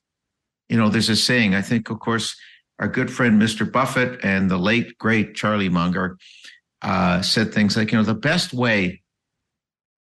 you 0.69 0.77
know, 0.77 0.89
there's 0.89 1.09
a 1.09 1.15
saying, 1.15 1.55
I 1.55 1.61
think, 1.61 1.89
of 1.89 1.99
course, 1.99 2.35
our 2.79 2.87
good 2.87 3.11
friend 3.11 3.41
Mr. 3.41 3.69
Buffett 3.69 4.23
and 4.23 4.49
the 4.49 4.57
late, 4.57 4.97
great 4.97 5.35
Charlie 5.35 5.69
Munger 5.69 6.17
uh, 6.81 7.21
said 7.21 7.53
things 7.53 7.77
like, 7.77 7.91
you 7.91 7.97
know, 7.97 8.03
the 8.03 8.13
best 8.13 8.53
way, 8.53 9.01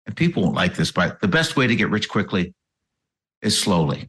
and 0.06 0.16
people 0.16 0.42
won't 0.42 0.54
like 0.54 0.76
this, 0.76 0.90
but 0.90 1.20
the 1.20 1.28
best 1.28 1.56
way 1.56 1.66
to 1.66 1.76
get 1.76 1.90
rich 1.90 2.08
quickly 2.08 2.54
is 3.42 3.58
slowly. 3.58 4.08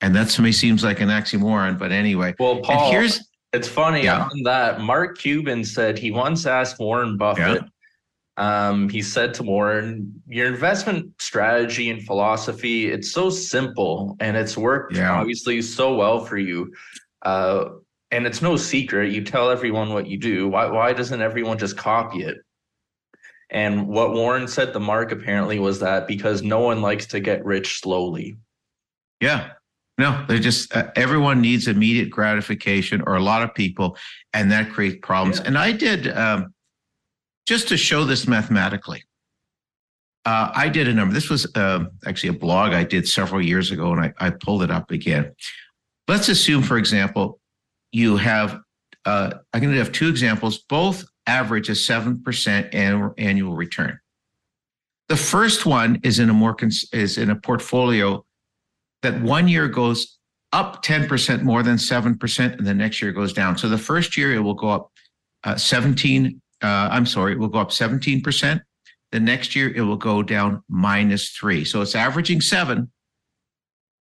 And 0.00 0.14
that 0.16 0.28
to 0.30 0.42
me 0.42 0.52
seems 0.52 0.82
like 0.82 1.00
an 1.00 1.08
oxymoron, 1.08 1.78
but 1.78 1.92
anyway. 1.92 2.34
Well, 2.38 2.60
Paul, 2.60 2.90
here's 2.90 3.20
it's 3.52 3.68
funny 3.68 4.04
yeah. 4.04 4.22
on 4.22 4.42
that. 4.44 4.80
Mark 4.80 5.18
Cuban 5.18 5.64
said 5.64 5.98
he 5.98 6.10
once 6.10 6.46
asked 6.46 6.78
Warren 6.78 7.16
Buffett. 7.16 7.62
Yeah. 7.62 7.68
Um, 8.40 8.88
he 8.88 9.02
said 9.02 9.34
to 9.34 9.42
Warren, 9.42 10.22
"Your 10.26 10.46
investment 10.46 11.12
strategy 11.20 11.90
and 11.90 12.02
philosophy, 12.02 12.90
it's 12.90 13.12
so 13.12 13.28
simple 13.28 14.16
and 14.18 14.34
it's 14.34 14.56
worked 14.56 14.96
yeah. 14.96 15.12
obviously 15.12 15.60
so 15.60 15.94
well 15.94 16.24
for 16.24 16.38
you. 16.38 16.72
Uh, 17.20 17.66
and 18.10 18.26
it's 18.26 18.40
no 18.40 18.56
secret. 18.56 19.12
You 19.12 19.22
tell 19.22 19.50
everyone 19.50 19.92
what 19.92 20.06
you 20.06 20.16
do. 20.16 20.48
Why 20.48 20.66
why 20.66 20.94
doesn't 20.94 21.20
everyone 21.20 21.58
just 21.58 21.76
copy 21.76 22.22
it?" 22.22 22.38
And 23.50 23.86
what 23.86 24.14
Warren 24.14 24.48
said 24.48 24.72
to 24.72 24.80
Mark 24.80 25.12
apparently 25.12 25.58
was 25.58 25.80
that 25.80 26.08
because 26.08 26.42
no 26.42 26.60
one 26.60 26.80
likes 26.80 27.04
to 27.08 27.20
get 27.20 27.44
rich 27.44 27.80
slowly. 27.80 28.38
Yeah. 29.20 29.50
No, 29.98 30.24
they 30.28 30.38
just 30.38 30.74
uh, 30.74 30.90
everyone 30.96 31.42
needs 31.42 31.68
immediate 31.68 32.08
gratification, 32.08 33.02
or 33.06 33.16
a 33.16 33.22
lot 33.22 33.42
of 33.42 33.54
people, 33.54 33.98
and 34.32 34.50
that 34.50 34.72
creates 34.72 34.96
problems. 35.02 35.40
Yeah. 35.40 35.48
And 35.48 35.58
I 35.58 35.72
did 35.72 36.08
um, 36.16 36.54
just 37.46 37.68
to 37.68 37.76
show 37.76 38.04
this 38.04 38.26
mathematically. 38.26 39.02
Uh, 40.24 40.50
I 40.54 40.68
did 40.68 40.86
a 40.86 40.92
number. 40.92 41.14
This 41.14 41.30
was 41.30 41.50
uh, 41.56 41.84
actually 42.06 42.30
a 42.30 42.38
blog 42.38 42.72
I 42.72 42.84
did 42.84 43.08
several 43.08 43.42
years 43.42 43.70
ago, 43.70 43.92
and 43.92 44.00
I, 44.00 44.12
I 44.18 44.30
pulled 44.30 44.62
it 44.62 44.70
up 44.70 44.90
again. 44.90 45.32
Let's 46.08 46.28
assume, 46.28 46.62
for 46.62 46.78
example, 46.78 47.40
you 47.92 48.16
have. 48.16 48.60
Uh, 49.06 49.32
I'm 49.54 49.62
going 49.62 49.72
to 49.72 49.78
have 49.78 49.92
two 49.92 50.08
examples. 50.08 50.58
Both 50.68 51.04
average 51.26 51.70
a 51.70 51.74
seven 51.74 52.22
percent 52.22 52.74
annual 52.74 53.14
annual 53.16 53.54
return. 53.54 53.98
The 55.08 55.16
first 55.16 55.64
one 55.64 56.00
is 56.04 56.18
in 56.18 56.28
a 56.28 56.34
more 56.34 56.56
is 56.92 57.18
in 57.18 57.30
a 57.30 57.36
portfolio 57.36 58.24
that 59.02 59.20
one 59.22 59.48
year 59.48 59.68
goes 59.68 60.18
up 60.52 60.84
10% 60.84 61.42
more 61.42 61.62
than 61.62 61.76
7%, 61.76 62.58
and 62.58 62.66
the 62.66 62.74
next 62.74 63.00
year 63.00 63.12
goes 63.12 63.32
down. 63.32 63.56
So 63.56 63.68
the 63.68 63.78
first 63.78 64.16
year 64.16 64.34
it 64.34 64.40
will 64.40 64.54
go 64.54 64.68
up 64.68 64.92
uh, 65.44 65.56
17, 65.56 66.40
uh, 66.62 66.88
I'm 66.90 67.06
sorry, 67.06 67.32
it 67.32 67.38
will 67.38 67.48
go 67.48 67.58
up 67.58 67.70
17%. 67.70 68.60
The 69.12 69.20
next 69.20 69.56
year 69.56 69.72
it 69.74 69.80
will 69.80 69.96
go 69.96 70.22
down 70.22 70.62
minus 70.68 71.30
three. 71.30 71.64
So 71.64 71.80
it's 71.80 71.94
averaging 71.94 72.40
seven, 72.40 72.90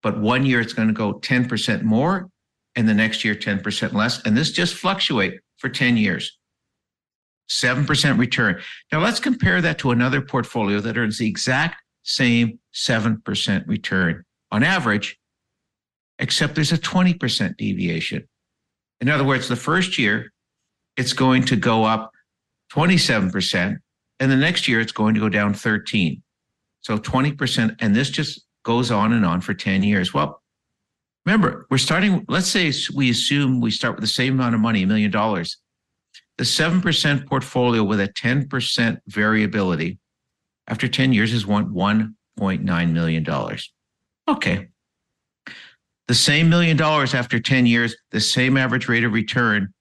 but 0.03 0.19
one 0.19 0.45
year 0.45 0.59
it's 0.59 0.73
going 0.73 0.89
to 0.89 0.93
go 0.93 1.13
10% 1.13 1.83
more, 1.83 2.29
and 2.75 2.87
the 2.87 2.93
next 2.93 3.23
year 3.23 3.35
10% 3.35 3.93
less. 3.93 4.21
And 4.23 4.35
this 4.35 4.51
just 4.51 4.75
fluctuate 4.75 5.39
for 5.57 5.69
10 5.69 5.97
years. 5.97 6.37
7% 7.49 8.19
return. 8.19 8.61
Now 8.91 8.99
let's 8.99 9.21
compare 9.21 9.61
that 9.61 9.79
to 9.79 9.91
another 9.91 10.21
portfolio 10.21 10.81
that 10.81 10.97
earns 10.97 11.17
the 11.17 11.27
exact 11.27 11.81
same 12.03 12.59
7% 12.73 13.67
return 13.67 14.23
on 14.51 14.63
average, 14.63 15.17
except 16.19 16.55
there's 16.55 16.71
a 16.71 16.77
20% 16.77 17.55
deviation. 17.57 18.27
In 18.99 19.09
other 19.09 19.23
words, 19.23 19.47
the 19.47 19.55
first 19.55 19.97
year, 19.97 20.31
it's 20.97 21.13
going 21.13 21.43
to 21.45 21.55
go 21.55 21.83
up 21.83 22.11
27%, 22.71 23.77
and 24.19 24.31
the 24.31 24.35
next 24.35 24.67
year, 24.67 24.79
it's 24.79 24.91
going 24.91 25.13
to 25.13 25.19
go 25.19 25.29
down 25.29 25.53
13. 25.53 26.21
So 26.81 26.97
20%, 26.97 27.75
and 27.79 27.95
this 27.95 28.09
just 28.09 28.45
goes 28.63 28.91
on 28.91 29.13
and 29.13 29.25
on 29.25 29.41
for 29.41 29.53
10 29.53 29.83
years. 29.83 30.13
Well, 30.13 30.41
remember, 31.25 31.67
we're 31.69 31.77
starting, 31.77 32.25
let's 32.27 32.47
say 32.47 32.71
we 32.95 33.09
assume 33.09 33.61
we 33.61 33.71
start 33.71 33.95
with 33.95 34.03
the 34.03 34.07
same 34.07 34.33
amount 34.33 34.55
of 34.55 34.61
money, 34.61 34.83
a 34.83 34.87
million 34.87 35.11
dollars. 35.11 35.57
The 36.37 36.43
7% 36.43 37.25
portfolio 37.27 37.83
with 37.83 37.99
a 37.99 38.07
10% 38.07 38.97
variability 39.07 39.99
after 40.67 40.87
10 40.87 41.13
years 41.13 41.33
is 41.33 41.45
$1.9 41.45 42.91
million. 42.91 43.27
Okay. 44.27 44.67
The 46.07 46.15
same 46.15 46.49
million 46.49 46.77
dollars 46.77 47.13
after 47.13 47.39
10 47.39 47.65
years, 47.65 47.95
the 48.11 48.21
same 48.21 48.55
average 48.55 48.87
rate 48.87 49.03
of 49.03 49.13
return 49.13 49.73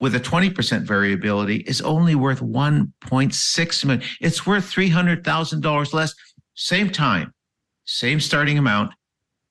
with 0.00 0.14
a 0.14 0.20
20% 0.20 0.82
variability 0.82 1.56
is 1.58 1.80
only 1.80 2.14
worth 2.14 2.40
1.6 2.40 3.84
million. 3.84 4.04
It's 4.20 4.46
worth 4.46 4.72
$300,000 4.72 5.92
less. 5.92 6.14
Same 6.54 6.90
time, 6.90 7.32
same 7.84 8.20
starting 8.20 8.58
amount, 8.58 8.92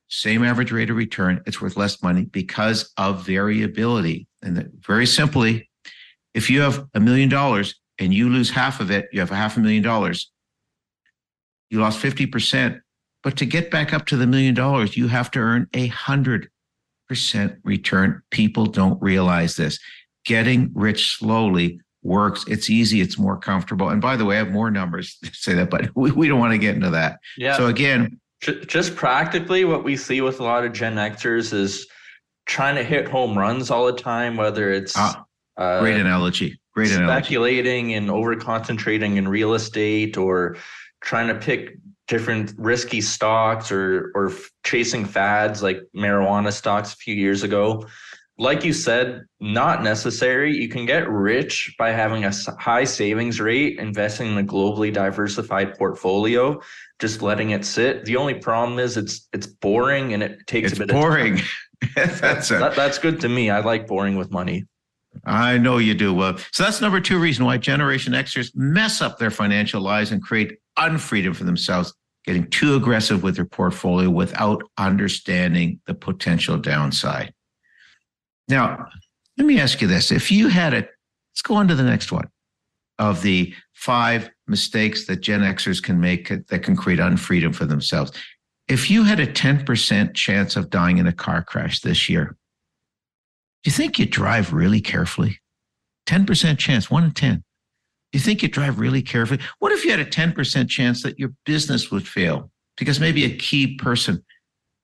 same 0.09 0.43
average 0.43 0.71
rate 0.71 0.89
of 0.89 0.95
return. 0.95 1.41
It's 1.45 1.61
worth 1.61 1.77
less 1.77 2.01
money 2.01 2.23
because 2.23 2.91
of 2.97 3.25
variability. 3.25 4.27
And 4.41 4.69
very 4.85 5.05
simply, 5.05 5.69
if 6.33 6.49
you 6.49 6.61
have 6.61 6.85
a 6.93 6.99
million 6.99 7.29
dollars 7.29 7.75
and 7.99 8.13
you 8.13 8.29
lose 8.29 8.49
half 8.49 8.79
of 8.79 8.91
it, 8.91 9.07
you 9.11 9.19
have 9.19 9.31
a 9.31 9.35
half 9.35 9.57
a 9.57 9.59
million 9.59 9.83
dollars. 9.83 10.31
You 11.69 11.81
lost 11.81 12.01
50%. 12.01 12.79
But 13.23 13.35
to 13.37 13.45
get 13.45 13.71
back 13.71 13.93
up 13.93 14.05
to 14.07 14.17
the 14.17 14.27
million 14.27 14.53
dollars, 14.53 14.95
you 14.95 15.07
have 15.07 15.31
to 15.31 15.39
earn 15.39 15.67
a 15.73 15.87
hundred 15.87 16.49
percent 17.09 17.57
return. 17.63 18.21
People 18.31 18.65
don't 18.65 19.01
realize 19.01 19.55
this. 19.55 19.79
Getting 20.27 20.72
rich 20.74 21.17
slowly 21.17 21.79
works. 22.03 22.43
It's 22.50 22.69
easy. 22.69 23.00
It's 23.00 23.17
more 23.17 23.38
comfortable. 23.38 23.88
And 23.89 24.01
by 24.01 24.17
the 24.17 24.25
way, 24.25 24.36
I 24.36 24.39
have 24.39 24.51
more 24.51 24.69
numbers 24.69 25.17
to 25.24 25.34
say 25.34 25.53
that, 25.53 25.69
but 25.69 25.89
we, 25.96 26.12
we 26.12 26.27
don't 26.27 26.39
want 26.39 26.51
to 26.51 26.57
get 26.57 26.75
into 26.75 26.89
that. 26.89 27.19
Yeah. 27.38 27.55
So 27.55 27.67
again, 27.67 28.19
just 28.41 28.96
practically 28.96 29.63
what 29.63 29.84
we 29.86 29.96
see 29.96 30.19
with 30.19 30.41
a 30.41 30.43
lot 30.43 30.65
of 30.65 30.74
Gen 30.74 30.96
Xers 30.96 31.53
is 31.53 31.88
trying 32.46 32.75
to 32.75 32.84
hit 32.84 33.07
home 33.07 33.38
runs 33.38 33.72
all 33.72 33.86
the 33.86 33.93
time, 33.93 34.36
whether 34.36 34.72
it's 34.72 34.93
ah, 34.98 35.24
uh, 35.55 35.79
great 35.79 36.00
analogy. 36.00 36.60
Great 36.75 36.89
speculating 36.89 37.93
analogy. 37.93 37.93
and 37.93 38.12
over 38.12 38.36
concentrating 38.36 39.15
in 39.15 39.27
real 39.27 39.53
estate 39.53 40.17
or 40.17 40.57
trying 41.01 41.27
to 41.27 41.36
pick 41.36 41.77
different 42.07 42.53
risky 42.57 43.01
stocks 43.01 43.72
or 43.72 44.12
or 44.13 44.31
chasing 44.65 45.05
fads 45.05 45.63
like 45.63 45.81
marijuana 45.96 46.51
stocks 46.51 46.93
a 46.93 46.96
few 46.98 47.15
years 47.15 47.43
ago 47.43 47.86
like 48.38 48.63
you 48.63 48.74
said 48.74 49.25
not 49.39 49.84
necessary. 49.84 50.56
You 50.56 50.70
can 50.70 50.86
get 50.86 51.10
rich 51.10 51.74
by 51.77 51.91
having 51.91 52.25
a 52.25 52.32
high 52.60 52.84
savings 52.84 53.39
rate 53.39 53.79
investing 53.79 54.32
in 54.32 54.38
a 54.38 54.44
globally 54.44 54.94
diversified 54.94 55.77
portfolio 55.77 56.60
just 57.00 57.22
letting 57.22 57.51
it 57.51 57.65
sit. 57.65 58.06
The 58.06 58.15
only 58.17 58.36
problem 58.36 58.79
is 58.79 58.98
it's 58.98 59.27
it's 59.34 59.48
boring 59.48 60.13
and 60.13 60.24
it 60.24 60.39
takes 60.48 60.72
it's 60.72 60.79
a 60.79 60.86
bit 60.86 60.89
of 60.89 61.00
boring. 61.00 61.39
That's 61.96 62.50
a, 62.50 62.58
that, 62.58 62.75
that's 62.75 62.98
good 62.98 63.22
to 63.22 63.29
me. 63.29 63.51
I 63.51 63.60
like 63.60 63.86
boring 63.86 64.17
with 64.17 64.32
money. 64.32 64.65
I 65.25 65.60
know 65.60 65.77
you 65.77 65.94
do. 65.94 66.12
Well, 66.12 66.38
so 66.51 66.63
that's 66.63 66.82
number 66.82 67.00
two 67.00 67.20
reason 67.20 67.46
why 67.46 67.58
Generation 67.58 68.13
Xers 68.13 68.51
mess 68.56 69.00
up 69.00 69.20
their 69.20 69.29
financial 69.29 69.79
lives 69.79 70.12
and 70.12 70.20
create 70.22 70.58
unfreedom 70.79 71.36
for 71.36 71.44
themselves, 71.44 71.94
getting 72.25 72.50
too 72.50 72.75
aggressive 72.75 73.22
with 73.22 73.36
their 73.36 73.46
portfolio 73.46 74.10
without 74.10 74.63
understanding 74.79 75.79
the 75.86 75.94
potential 75.94 76.58
downside. 76.58 77.32
Now, 78.47 78.87
let 79.37 79.45
me 79.45 79.59
ask 79.59 79.81
you 79.81 79.87
this. 79.87 80.11
If 80.11 80.31
you 80.31 80.47
had 80.47 80.73
a, 80.73 80.77
let's 80.77 81.41
go 81.43 81.55
on 81.55 81.67
to 81.67 81.75
the 81.75 81.83
next 81.83 82.11
one 82.11 82.27
of 82.99 83.21
the 83.21 83.53
five 83.73 84.29
mistakes 84.47 85.05
that 85.05 85.17
Gen 85.17 85.41
Xers 85.41 85.81
can 85.81 85.99
make 85.99 86.29
that 86.29 86.63
can 86.63 86.75
create 86.75 86.99
unfreedom 86.99 87.53
for 87.53 87.65
themselves. 87.65 88.11
If 88.67 88.89
you 88.89 89.03
had 89.03 89.19
a 89.19 89.27
10% 89.27 90.13
chance 90.13 90.55
of 90.55 90.69
dying 90.69 90.97
in 90.97 91.07
a 91.07 91.13
car 91.13 91.43
crash 91.43 91.81
this 91.81 92.09
year, 92.09 92.35
do 93.63 93.69
you 93.69 93.71
think 93.71 93.99
you'd 93.99 94.09
drive 94.09 94.53
really 94.53 94.81
carefully? 94.81 95.39
10% 96.07 96.57
chance, 96.57 96.89
one 96.89 97.03
in 97.03 97.11
10 97.11 97.35
Do 97.35 97.43
you 98.13 98.19
think 98.19 98.41
you 98.41 98.47
drive 98.47 98.79
really 98.79 99.01
carefully? 99.01 99.41
What 99.59 99.71
if 99.73 99.83
you 99.83 99.91
had 99.91 99.99
a 99.99 100.05
10% 100.05 100.69
chance 100.69 101.03
that 101.03 101.19
your 101.19 101.33
business 101.45 101.91
would 101.91 102.07
fail 102.07 102.49
because 102.77 102.99
maybe 102.99 103.25
a 103.25 103.35
key 103.35 103.75
person 103.75 104.23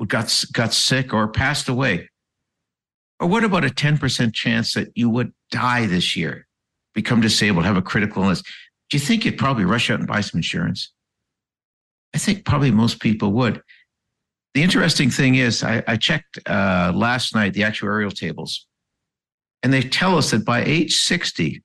got, 0.06 0.44
got 0.54 0.74
sick 0.74 1.14
or 1.14 1.30
passed 1.30 1.70
away? 1.70 2.10
Or 3.24 3.28
what 3.28 3.46
about 3.46 3.64
a 3.64 3.70
10% 3.70 4.34
chance 4.34 4.74
that 4.74 4.90
you 4.96 5.10
would 5.10 5.32
die 5.50 5.86
this 5.86 6.18
year, 6.18 6.46
become 6.94 7.22
disabled, 7.22 7.64
have 7.64 7.78
a 7.78 7.82
critical 7.82 8.22
illness? 8.22 8.42
Do 8.90 8.98
you 8.98 9.00
think 9.00 9.24
you'd 9.24 9.38
probably 9.38 9.64
rush 9.64 9.90
out 9.90 10.00
and 10.00 10.08
buy 10.10 10.20
some 10.20 10.40
insurance? 10.40 10.92
I 12.14 12.18
think 12.18 12.44
probably 12.44 12.70
most 12.70 13.00
people 13.00 13.32
would. 13.32 13.62
The 14.56 14.62
interesting 14.62 15.10
thing 15.10 15.36
is, 15.36 15.64
I, 15.64 15.82
I 15.88 15.96
checked 15.96 16.38
uh, 16.50 16.92
last 16.94 17.34
night 17.34 17.54
the 17.54 17.62
actuarial 17.62 18.14
tables, 18.14 18.68
and 19.64 19.72
they 19.72 19.84
tell 19.84 20.18
us 20.18 20.32
that 20.32 20.44
by 20.44 20.62
age 20.66 20.92
60, 20.92 21.64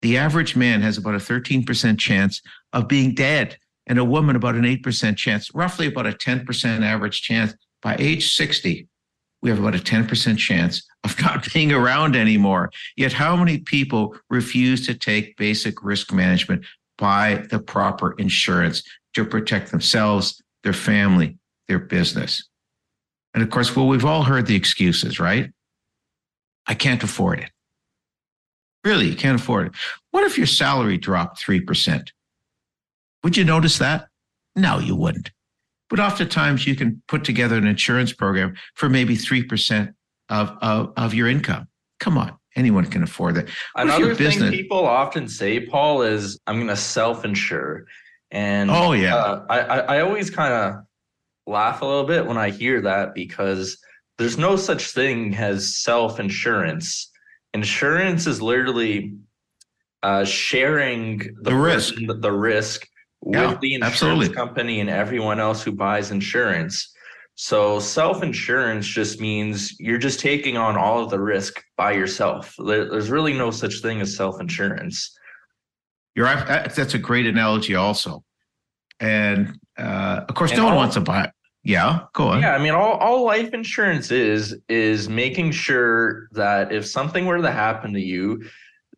the 0.00 0.16
average 0.16 0.56
man 0.56 0.80
has 0.80 0.96
about 0.96 1.16
a 1.16 1.18
13% 1.18 1.98
chance 1.98 2.40
of 2.72 2.88
being 2.88 3.14
dead, 3.14 3.58
and 3.86 3.98
a 3.98 4.04
woman 4.06 4.36
about 4.36 4.54
an 4.54 4.64
8% 4.64 5.18
chance, 5.18 5.54
roughly 5.54 5.88
about 5.88 6.06
a 6.06 6.12
10% 6.12 6.82
average 6.82 7.20
chance. 7.20 7.54
By 7.82 7.96
age 7.98 8.34
60, 8.34 8.88
we 9.42 9.50
have 9.50 9.58
about 9.58 9.74
a 9.74 9.78
10% 9.78 10.38
chance 10.38 10.86
of 11.04 11.20
not 11.22 11.52
being 11.52 11.72
around 11.72 12.16
anymore. 12.16 12.70
Yet, 12.96 13.12
how 13.12 13.36
many 13.36 13.58
people 13.58 14.16
refuse 14.30 14.86
to 14.86 14.94
take 14.94 15.36
basic 15.36 15.82
risk 15.82 16.12
management, 16.12 16.64
buy 16.98 17.46
the 17.50 17.58
proper 17.58 18.12
insurance 18.12 18.82
to 19.14 19.24
protect 19.24 19.70
themselves, 19.70 20.42
their 20.62 20.72
family, 20.72 21.38
their 21.68 21.78
business? 21.78 22.48
And 23.34 23.42
of 23.42 23.50
course, 23.50 23.76
well, 23.76 23.86
we've 23.86 24.04
all 24.04 24.22
heard 24.22 24.46
the 24.46 24.56
excuses, 24.56 25.20
right? 25.20 25.52
I 26.66 26.74
can't 26.74 27.02
afford 27.02 27.40
it. 27.40 27.50
Really, 28.82 29.08
you 29.08 29.16
can't 29.16 29.40
afford 29.40 29.66
it. 29.66 29.72
What 30.10 30.24
if 30.24 30.38
your 30.38 30.46
salary 30.46 30.96
dropped 30.96 31.44
3%? 31.44 32.08
Would 33.24 33.36
you 33.36 33.44
notice 33.44 33.78
that? 33.78 34.08
No, 34.54 34.78
you 34.78 34.96
wouldn't. 34.96 35.30
But 35.88 36.00
oftentimes 36.00 36.66
you 36.66 36.74
can 36.74 37.02
put 37.08 37.24
together 37.24 37.56
an 37.56 37.66
insurance 37.66 38.12
program 38.12 38.54
for 38.74 38.88
maybe 38.88 39.16
3% 39.16 39.92
of, 40.28 40.52
of, 40.60 40.92
of 40.96 41.14
your 41.14 41.28
income. 41.28 41.68
Come 42.00 42.18
on. 42.18 42.36
Anyone 42.56 42.86
can 42.86 43.02
afford 43.02 43.34
that. 43.36 43.48
What 43.74 43.84
Another 43.84 44.14
thing 44.14 44.50
people 44.50 44.86
often 44.86 45.28
say, 45.28 45.60
Paul, 45.60 46.02
is 46.02 46.40
I'm 46.46 46.56
going 46.56 46.68
to 46.68 46.76
self 46.76 47.24
insure. 47.24 47.84
And 48.30 48.70
oh, 48.70 48.92
yeah. 48.92 49.14
Uh, 49.14 49.46
I, 49.50 49.58
I 49.58 50.00
always 50.00 50.30
kind 50.30 50.52
of 50.54 50.84
laugh 51.46 51.82
a 51.82 51.84
little 51.84 52.04
bit 52.04 52.26
when 52.26 52.38
I 52.38 52.50
hear 52.50 52.80
that 52.80 53.14
because 53.14 53.78
there's 54.16 54.38
no 54.38 54.56
such 54.56 54.90
thing 54.90 55.34
as 55.36 55.76
self 55.76 56.18
insurance 56.18 57.10
insurance 57.56 58.26
is 58.26 58.40
literally 58.40 59.14
uh, 60.02 60.24
sharing 60.24 61.18
the, 61.18 61.50
the 61.50 61.54
risk, 61.54 61.94
the, 61.94 62.14
the 62.14 62.32
risk 62.32 62.86
yeah, 63.26 63.50
with 63.50 63.60
the 63.60 63.74
insurance 63.74 63.94
absolutely. 63.94 64.34
company 64.34 64.80
and 64.80 64.90
everyone 64.90 65.40
else 65.40 65.62
who 65.62 65.72
buys 65.72 66.10
insurance. 66.10 66.92
So 67.34 67.78
self 67.78 68.22
insurance 68.22 68.86
just 68.86 69.20
means 69.20 69.78
you're 69.78 69.98
just 69.98 70.20
taking 70.20 70.56
on 70.56 70.76
all 70.76 71.02
of 71.02 71.10
the 71.10 71.20
risk 71.20 71.62
by 71.76 71.92
yourself. 71.92 72.54
there's 72.58 73.10
really 73.10 73.34
no 73.34 73.50
such 73.50 73.82
thing 73.82 74.00
as 74.00 74.16
self 74.16 74.40
insurance. 74.40 75.14
You're 76.14 76.26
that's 76.26 76.94
a 76.94 76.98
great 76.98 77.26
analogy, 77.26 77.74
also. 77.74 78.24
And 79.00 79.58
uh, 79.76 80.22
of 80.26 80.34
course, 80.34 80.52
and 80.52 80.58
no 80.58 80.64
all, 80.64 80.70
one 80.70 80.78
wants 80.78 80.94
to 80.94 81.02
buy. 81.02 81.30
Yeah, 81.62 82.04
go 82.14 82.28
on. 82.28 82.40
Yeah, 82.40 82.54
I 82.54 82.58
mean, 82.58 82.72
all, 82.72 82.94
all 82.94 83.24
life 83.24 83.52
insurance 83.52 84.10
is 84.10 84.56
is 84.68 85.10
making 85.10 85.50
sure 85.50 86.28
that 86.32 86.72
if 86.72 86.86
something 86.86 87.26
were 87.26 87.42
to 87.42 87.50
happen 87.50 87.92
to 87.92 88.00
you, 88.00 88.44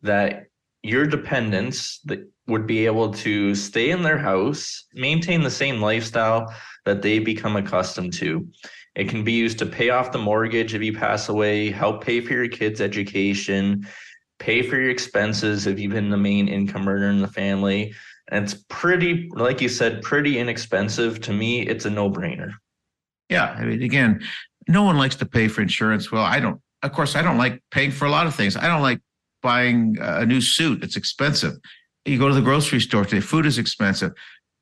that 0.01 0.45
your 0.81 1.05
dependents 1.05 1.99
that 2.05 2.25
would 2.49 2.67
be 2.67 2.85
able 2.85 3.13
to 3.13 3.55
stay 3.55 3.91
in 3.91 4.01
their 4.01 4.17
house, 4.17 4.85
maintain 4.93 5.41
the 5.41 5.51
same 5.51 5.79
lifestyle 5.79 6.53
that 6.85 7.01
they 7.01 7.19
become 7.19 7.55
accustomed 7.55 8.13
to. 8.13 8.47
It 8.95 9.07
can 9.07 9.23
be 9.23 9.33
used 9.33 9.59
to 9.59 9.65
pay 9.65 9.91
off 9.91 10.11
the 10.11 10.17
mortgage 10.17 10.73
if 10.73 10.81
you 10.81 10.93
pass 10.93 11.29
away, 11.29 11.69
help 11.69 12.03
pay 12.03 12.19
for 12.21 12.33
your 12.33 12.47
kids' 12.49 12.81
education, 12.81 13.87
pay 14.39 14.61
for 14.61 14.77
your 14.77 14.89
expenses 14.89 15.67
if 15.67 15.79
you've 15.79 15.93
been 15.93 16.09
the 16.09 16.17
main 16.17 16.47
income 16.47 16.89
earner 16.89 17.09
in 17.09 17.21
the 17.21 17.27
family. 17.27 17.93
And 18.29 18.43
it's 18.43 18.63
pretty, 18.67 19.29
like 19.33 19.61
you 19.61 19.69
said, 19.69 20.01
pretty 20.01 20.37
inexpensive. 20.39 21.21
To 21.21 21.33
me, 21.33 21.61
it's 21.61 21.85
a 21.85 21.89
no 21.89 22.09
brainer. 22.09 22.51
Yeah. 23.29 23.55
I 23.57 23.63
mean, 23.63 23.83
again, 23.83 24.21
no 24.67 24.83
one 24.83 24.97
likes 24.97 25.15
to 25.17 25.25
pay 25.25 25.47
for 25.47 25.61
insurance. 25.61 26.11
Well, 26.11 26.23
I 26.23 26.39
don't, 26.39 26.61
of 26.83 26.91
course, 26.91 27.15
I 27.15 27.21
don't 27.21 27.37
like 27.37 27.61
paying 27.71 27.91
for 27.91 28.05
a 28.05 28.11
lot 28.11 28.27
of 28.27 28.35
things. 28.35 28.55
I 28.55 28.67
don't 28.67 28.81
like 28.81 28.99
buying 29.41 29.97
a 29.99 30.25
new 30.25 30.41
suit. 30.41 30.83
It's 30.83 30.95
expensive. 30.95 31.53
You 32.09 32.17
go 32.17 32.27
to 32.27 32.33
the 32.33 32.41
grocery 32.41 32.79
store 32.79 33.05
today, 33.05 33.21
food 33.21 33.45
is 33.45 33.59
expensive. 33.59 34.13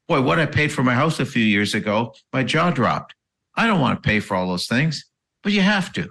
Boy, 0.10 0.22
what 0.22 0.38
I 0.38 0.46
paid 0.46 0.70
for 0.70 0.84
my 0.84 0.94
house 0.94 1.18
a 1.22 1.26
few 1.26 1.44
years 1.44 1.74
ago, 1.74 2.14
my 2.34 2.44
jaw 2.44 2.72
dropped. 2.72 3.16
I 3.56 3.68
don't 3.68 3.80
want 3.80 4.04
to 4.04 4.06
pay 4.06 4.20
for 4.20 4.36
all 4.36 4.50
those 4.50 4.68
things, 4.68 5.06
but 5.44 5.54
you 5.54 5.62
have 5.62 5.94
to. 5.94 6.10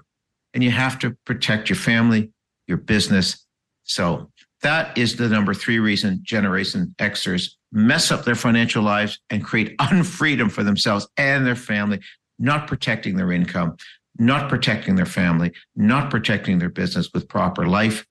And 0.55 0.64
you 0.64 0.71
have 0.71 0.99
to 1.00 1.14
protect 1.26 1.69
your 1.69 1.76
family, 1.76 2.31
your 2.66 2.78
business. 2.78 3.45
So 3.85 4.31
that 4.62 4.97
is 4.97 5.16
the 5.16 5.28
number 5.28 5.52
three 5.52 5.78
reason 5.78 6.21
Generation 6.23 6.95
Xers 6.99 7.50
mess 7.71 8.11
up 8.11 8.25
their 8.25 8.35
financial 8.35 8.83
lives 8.83 9.21
and 9.28 9.45
create 9.45 9.76
unfreedom 9.81 10.50
for 10.50 10.64
themselves 10.64 11.07
and 11.19 11.47
their 11.47 11.55
family, 11.55 12.00
not 12.38 12.66
protecting 12.66 13.16
their 13.16 13.31
income, 13.31 13.76
not 14.19 14.49
protecting 14.49 14.97
their 14.97 15.05
family, 15.05 15.52
not 15.75 16.11
protecting 16.11 16.61
their 16.61 16.71
business 16.71 17.11
with 17.12 17.28
proper 17.28 17.66
life, 17.66 18.07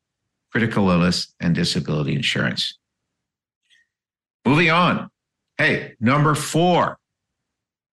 critical 0.51 0.91
illness, 0.91 1.34
and 1.39 1.55
disability 1.55 2.13
insurance. 2.13 2.77
Moving 4.46 4.70
on. 4.70 5.10
Hey, 5.58 5.94
number 6.00 6.36
four 6.36 6.98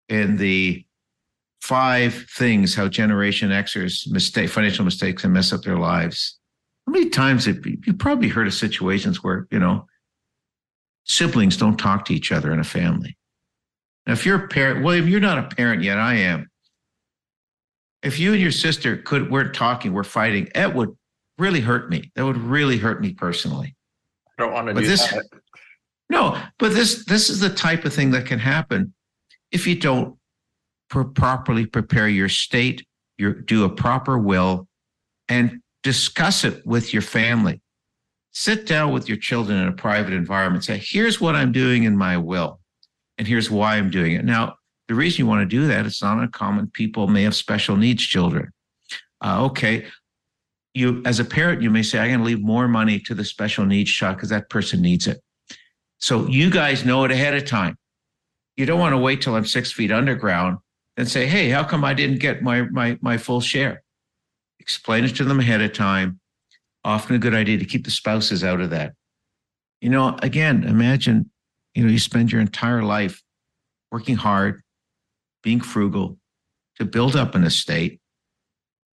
in 0.08 0.36
the 0.36 0.84
five 1.62 2.26
things 2.36 2.74
how 2.74 2.88
Generation 2.88 3.50
Xers 3.50 4.10
mistake 4.10 4.50
financial 4.50 4.84
mistakes 4.84 5.24
and 5.24 5.32
mess 5.32 5.52
up 5.52 5.62
their 5.62 5.78
lives. 5.78 6.38
How 6.86 6.92
many 6.92 7.08
times 7.08 7.46
have 7.46 7.64
you, 7.64 7.94
probably 7.94 8.28
heard 8.28 8.48
of 8.48 8.54
situations 8.54 9.22
where, 9.22 9.46
you 9.50 9.60
know, 9.60 9.86
siblings 11.04 11.56
don't 11.56 11.76
talk 11.76 12.04
to 12.06 12.14
each 12.14 12.32
other 12.32 12.52
in 12.52 12.58
a 12.58 12.64
family? 12.64 13.16
Now, 14.06 14.14
if 14.14 14.26
you're 14.26 14.44
a 14.44 14.48
parent, 14.48 14.84
William, 14.84 15.06
you're 15.06 15.20
not 15.20 15.38
a 15.38 15.54
parent 15.54 15.82
yet. 15.82 15.98
I 15.98 16.14
am. 16.14 16.50
If 18.02 18.18
you 18.18 18.32
and 18.32 18.42
your 18.42 18.50
sister 18.50 18.96
could 18.96 19.30
weren't 19.30 19.54
talking, 19.54 19.92
we're 19.92 20.02
fighting, 20.02 20.48
it 20.56 20.74
would 20.74 20.90
really 21.38 21.60
hurt 21.60 21.88
me. 21.88 22.10
That 22.16 22.24
would 22.24 22.36
really 22.36 22.78
hurt 22.78 23.00
me 23.00 23.14
personally. 23.14 23.76
I 24.36 24.42
don't 24.42 24.52
want 24.52 24.66
to 24.66 24.74
but 24.74 24.80
do 24.80 24.86
this, 24.88 25.08
that. 25.12 25.24
No, 26.10 26.40
but 26.58 26.72
this 26.74 27.04
this 27.06 27.30
is 27.30 27.40
the 27.40 27.50
type 27.50 27.84
of 27.84 27.92
thing 27.94 28.10
that 28.10 28.26
can 28.26 28.38
happen 28.38 28.92
if 29.50 29.66
you 29.66 29.74
don't 29.74 30.16
pr- 30.88 31.02
properly 31.02 31.66
prepare 31.66 32.08
your 32.08 32.28
state, 32.28 32.84
your 33.18 33.32
do 33.32 33.64
a 33.64 33.68
proper 33.68 34.18
will, 34.18 34.68
and 35.28 35.60
discuss 35.82 36.44
it 36.44 36.66
with 36.66 36.92
your 36.92 37.02
family. 37.02 37.60
Sit 38.32 38.66
down 38.66 38.92
with 38.92 39.08
your 39.08 39.18
children 39.18 39.58
in 39.58 39.68
a 39.68 39.72
private 39.72 40.14
environment. 40.14 40.64
Say, 40.64 40.80
here's 40.82 41.20
what 41.20 41.34
I'm 41.34 41.52
doing 41.52 41.84
in 41.84 41.96
my 41.96 42.16
will, 42.16 42.60
and 43.18 43.28
here's 43.28 43.50
why 43.50 43.76
I'm 43.76 43.90
doing 43.90 44.12
it. 44.12 44.24
Now, 44.24 44.54
the 44.88 44.94
reason 44.94 45.20
you 45.20 45.26
want 45.26 45.48
to 45.48 45.56
do 45.56 45.66
that, 45.68 45.86
it's 45.86 46.02
not 46.02 46.18
uncommon. 46.18 46.68
People 46.68 47.08
may 47.08 47.22
have 47.22 47.34
special 47.34 47.76
needs 47.76 48.02
children. 48.02 48.50
Uh, 49.24 49.44
okay, 49.46 49.86
you 50.74 51.02
as 51.04 51.20
a 51.20 51.24
parent, 51.24 51.62
you 51.62 51.70
may 51.70 51.82
say, 51.82 51.98
I'm 51.98 52.08
going 52.08 52.18
to 52.20 52.24
leave 52.24 52.42
more 52.42 52.68
money 52.68 52.98
to 53.00 53.14
the 53.14 53.24
special 53.24 53.66
needs 53.66 53.90
child 53.90 54.16
because 54.16 54.30
that 54.30 54.50
person 54.50 54.80
needs 54.80 55.06
it. 55.06 55.20
So 56.02 56.26
you 56.26 56.50
guys 56.50 56.84
know 56.84 57.04
it 57.04 57.12
ahead 57.12 57.34
of 57.34 57.44
time. 57.44 57.78
You 58.56 58.66
don't 58.66 58.80
want 58.80 58.92
to 58.92 58.98
wait 58.98 59.22
till 59.22 59.36
I'm 59.36 59.46
six 59.46 59.70
feet 59.70 59.92
underground 59.92 60.58
and 60.96 61.08
say, 61.08 61.26
hey, 61.26 61.48
how 61.48 61.62
come 61.62 61.84
I 61.84 61.94
didn't 61.94 62.18
get 62.18 62.42
my 62.42 62.62
my 62.62 62.98
my 63.00 63.16
full 63.16 63.40
share? 63.40 63.82
Explain 64.58 65.04
it 65.04 65.14
to 65.16 65.24
them 65.24 65.38
ahead 65.38 65.62
of 65.62 65.72
time. 65.72 66.18
Often 66.84 67.16
a 67.16 67.18
good 67.20 67.34
idea 67.34 67.56
to 67.56 67.64
keep 67.64 67.84
the 67.84 67.90
spouses 67.92 68.42
out 68.42 68.60
of 68.60 68.70
that. 68.70 68.94
You 69.80 69.90
know, 69.90 70.16
again, 70.22 70.64
imagine, 70.64 71.30
you 71.74 71.84
know, 71.84 71.90
you 71.90 72.00
spend 72.00 72.32
your 72.32 72.40
entire 72.40 72.82
life 72.82 73.22
working 73.92 74.16
hard, 74.16 74.60
being 75.44 75.60
frugal 75.60 76.18
to 76.78 76.84
build 76.84 77.14
up 77.14 77.36
an 77.36 77.44
estate, 77.44 78.00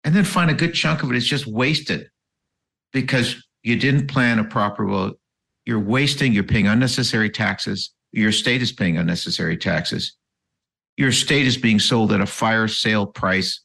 and 0.03 0.15
then 0.15 0.23
find 0.23 0.51
a 0.51 0.53
good 0.53 0.75
chunk 0.75 1.01
of 1.01 1.09
it 1.09 1.17
is 1.17 1.27
just 1.27 1.47
wasted 1.47 2.07
because 2.93 3.43
you 3.63 3.77
didn't 3.77 4.07
plan 4.07 4.37
a 4.37 4.43
proper 4.43 4.85
you're 5.69 5.79
wasting, 5.79 6.33
you're 6.33 6.43
paying 6.43 6.65
unnecessary 6.65 7.29
taxes. 7.29 7.93
Your 8.11 8.31
state 8.31 8.63
is 8.63 8.71
paying 8.71 8.97
unnecessary 8.97 9.55
taxes. 9.55 10.15
Your 10.97 11.11
state 11.11 11.45
is 11.45 11.57
being 11.57 11.79
sold 11.79 12.11
at 12.11 12.19
a 12.21 12.25
fire 12.25 12.67
sale 12.67 13.05
price 13.05 13.61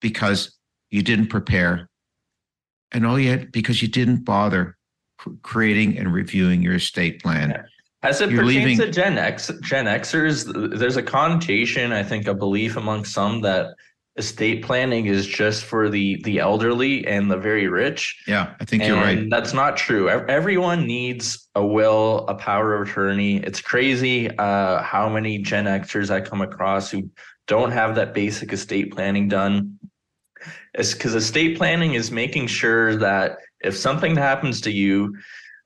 because 0.00 0.56
you 0.88 1.02
didn't 1.02 1.26
prepare. 1.26 1.88
And 2.92 3.04
all 3.04 3.18
yet 3.18 3.50
because 3.50 3.82
you 3.82 3.88
didn't 3.88 4.24
bother 4.24 4.76
creating 5.42 5.98
and 5.98 6.14
reviewing 6.14 6.62
your 6.62 6.74
estate 6.74 7.20
plan. 7.20 7.64
As 8.04 8.20
it 8.20 8.30
You're 8.30 8.44
pertains 8.44 8.64
leaving- 8.64 8.78
to 8.78 8.92
Gen 8.92 9.18
X, 9.18 9.50
Gen 9.62 9.86
Xers, 9.86 10.78
there's 10.78 10.96
a 10.96 11.02
connotation, 11.02 11.90
I 11.90 12.04
think, 12.04 12.28
a 12.28 12.34
belief 12.34 12.76
among 12.76 13.04
some 13.04 13.40
that 13.40 13.74
estate 14.16 14.64
planning 14.64 15.06
is 15.06 15.26
just 15.26 15.64
for 15.64 15.88
the 15.88 16.20
the 16.24 16.38
elderly 16.38 17.06
and 17.06 17.30
the 17.30 17.36
very 17.36 17.68
rich. 17.68 18.22
Yeah, 18.26 18.54
I 18.60 18.64
think 18.64 18.82
and 18.82 18.94
you're 18.94 19.02
right. 19.02 19.30
That's 19.30 19.52
not 19.52 19.76
true. 19.76 20.08
Everyone 20.08 20.86
needs 20.86 21.48
a 21.54 21.64
will, 21.64 22.26
a 22.28 22.34
power 22.34 22.74
of 22.74 22.88
attorney. 22.88 23.38
It's 23.38 23.60
crazy 23.60 24.30
uh, 24.36 24.82
how 24.82 25.08
many 25.08 25.38
Gen 25.38 25.66
Xers 25.66 26.10
I 26.10 26.20
come 26.20 26.40
across 26.40 26.90
who 26.90 27.10
don't 27.46 27.70
have 27.70 27.94
that 27.96 28.14
basic 28.14 28.52
estate 28.52 28.92
planning 28.92 29.28
done. 29.28 29.78
It's 30.74 30.94
because 30.94 31.14
estate 31.14 31.56
planning 31.56 31.94
is 31.94 32.10
making 32.10 32.48
sure 32.48 32.96
that 32.96 33.38
if 33.60 33.76
something 33.76 34.16
happens 34.16 34.60
to 34.62 34.70
you, 34.70 35.16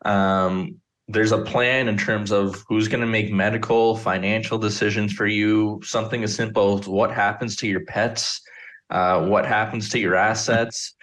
um, 0.04 0.80
there's 1.12 1.32
a 1.32 1.38
plan 1.38 1.88
in 1.88 1.96
terms 1.96 2.30
of 2.30 2.64
who's 2.68 2.86
going 2.88 3.00
to 3.00 3.06
make 3.06 3.32
medical, 3.32 3.96
financial 3.96 4.58
decisions 4.58 5.12
for 5.12 5.26
you. 5.26 5.80
Something 5.82 6.22
as 6.22 6.34
simple 6.34 6.78
as 6.78 6.86
what 6.86 7.10
happens 7.12 7.56
to 7.56 7.66
your 7.66 7.84
pets, 7.84 8.40
uh, 8.90 9.26
what 9.26 9.44
happens 9.44 9.88
to 9.90 9.98
your 9.98 10.14
assets. 10.14 10.94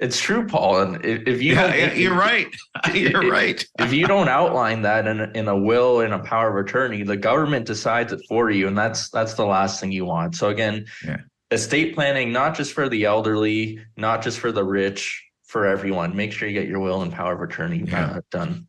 It's 0.00 0.20
true, 0.20 0.46
Paul. 0.46 0.82
And 0.82 1.04
if 1.04 1.42
you, 1.42 1.54
yeah, 1.54 1.74
yeah 1.74 1.92
you're 1.92 2.14
right. 2.14 2.46
You're 2.94 3.24
if, 3.24 3.32
right. 3.32 3.66
if 3.80 3.92
you 3.92 4.06
don't 4.06 4.28
outline 4.28 4.82
that 4.82 5.08
in 5.08 5.20
a, 5.20 5.30
in 5.34 5.48
a 5.48 5.58
will 5.58 6.02
and 6.02 6.14
a 6.14 6.20
power 6.20 6.56
of 6.56 6.64
attorney, 6.64 7.02
the 7.02 7.16
government 7.16 7.66
decides 7.66 8.12
it 8.12 8.20
for 8.28 8.48
you, 8.50 8.68
and 8.68 8.78
that's 8.78 9.10
that's 9.10 9.34
the 9.34 9.44
last 9.44 9.80
thing 9.80 9.90
you 9.90 10.04
want. 10.04 10.36
So 10.36 10.50
again, 10.50 10.86
yeah. 11.04 11.16
estate 11.50 11.96
planning 11.96 12.30
not 12.30 12.56
just 12.56 12.72
for 12.72 12.88
the 12.88 13.06
elderly, 13.06 13.80
not 13.96 14.22
just 14.22 14.38
for 14.38 14.52
the 14.52 14.62
rich, 14.62 15.20
for 15.46 15.66
everyone. 15.66 16.14
Make 16.14 16.32
sure 16.32 16.46
you 16.48 16.54
get 16.54 16.68
your 16.68 16.78
will 16.78 17.02
and 17.02 17.12
power 17.12 17.32
of 17.32 17.42
attorney 17.42 17.82
yeah. 17.84 18.12
uh, 18.12 18.20
done. 18.30 18.68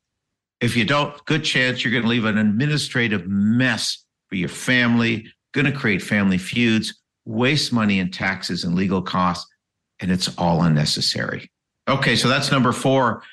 If 0.62 0.76
you 0.76 0.86
don't, 0.86 1.24
good 1.26 1.44
chance 1.44 1.84
you're 1.84 1.92
going 1.92 2.04
to 2.04 2.10
leave 2.10 2.26
an 2.26 2.38
administrative 2.38 3.28
mess 3.28 4.04
for 4.28 4.36
your 4.36 4.50
family, 4.50 5.32
going 5.54 5.66
to 5.66 5.72
create 5.72 6.02
family 6.02 6.38
feuds, 6.38 7.00
waste 7.26 7.72
money 7.72 8.00
in 8.00 8.12
taxes 8.12 8.64
and 8.64 8.76
legal 8.76 9.02
costs, 9.02 9.50
and 10.00 10.12
it's 10.12 10.36
all 10.38 10.64
unnecessary. 10.64 11.50
Okay, 11.88 12.16
so 12.16 12.28
that's 12.28 12.52
number 12.52 12.72
four 12.72 13.24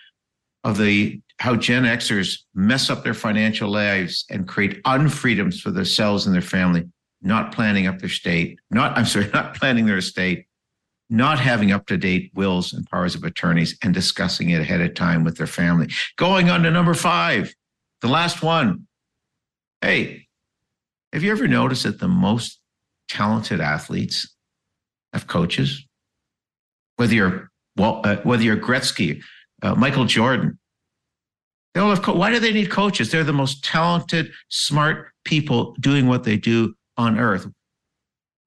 of 0.65 0.79
the 0.79 1.21
how 1.39 1.55
Gen 1.55 1.85
Xers 1.85 2.39
mess 2.55 2.89
up 2.89 3.05
their 3.05 3.15
financial 3.15 3.69
lives 3.69 4.25
and 4.31 4.49
create 4.49 4.83
unfreedoms 4.85 5.61
for 5.61 5.71
themselves 5.71 6.27
and 6.27 6.35
their 6.35 6.43
family, 6.43 6.85
not 7.21 7.53
planning 7.53 7.87
up 7.87 7.99
their 7.99 8.09
state, 8.09 8.59
not, 8.71 8.97
I'm 8.97 9.05
sorry, 9.05 9.29
not 9.35 9.55
planning 9.55 9.87
their 9.87 9.99
estate, 9.99 10.46
not 11.09 11.39
having 11.39 11.73
up 11.73 11.87
to 11.87 11.97
date 11.97 12.31
wills 12.35 12.73
and 12.73 12.89
powers 12.91 13.15
of 13.15 13.23
attorneys 13.25 13.77
and 13.83 13.95
discussing 13.95 14.51
it 14.51 14.61
ahead 14.61 14.81
of 14.81 14.95
time 14.95 15.25
with 15.25 15.37
their 15.37 15.47
family. 15.47 15.89
Going 16.17 16.51
on 16.51 16.63
to 16.63 16.71
number 16.71 16.95
five, 16.95 17.55
the 18.01 18.09
last 18.09 18.43
one. 18.43 18.87
Hey, 19.81 20.27
have 21.13 21.23
you 21.23 21.31
ever 21.31 21.47
noticed 21.47 21.85
that 21.85 22.01
the 22.01 22.09
most 22.09 22.61
talented 23.09 23.61
athletes 23.61 24.35
have 25.13 25.27
coaches? 25.27 25.87
Whether 26.97 27.15
you're 27.15 27.51
well, 27.77 28.01
uh, 28.05 28.17
whether 28.23 28.43
you're 28.43 28.57
Gretzky, 28.57 29.23
uh, 29.63 29.75
Michael 29.75 30.07
Jordan, 30.07 30.59
they 31.75 31.81
all 31.81 31.91
have. 31.91 32.03
Co- 32.03 32.15
Why 32.17 32.31
do 32.31 32.41
they 32.41 32.53
need 32.53 32.71
coaches? 32.71 33.11
They're 33.11 33.23
the 33.23 33.33
most 33.35 33.63
talented, 33.63 34.33
smart 34.49 35.11
people 35.25 35.77
doing 35.79 36.07
what 36.07 36.25
they 36.25 36.37
do 36.39 36.75
on 36.97 37.19
earth. 37.19 37.47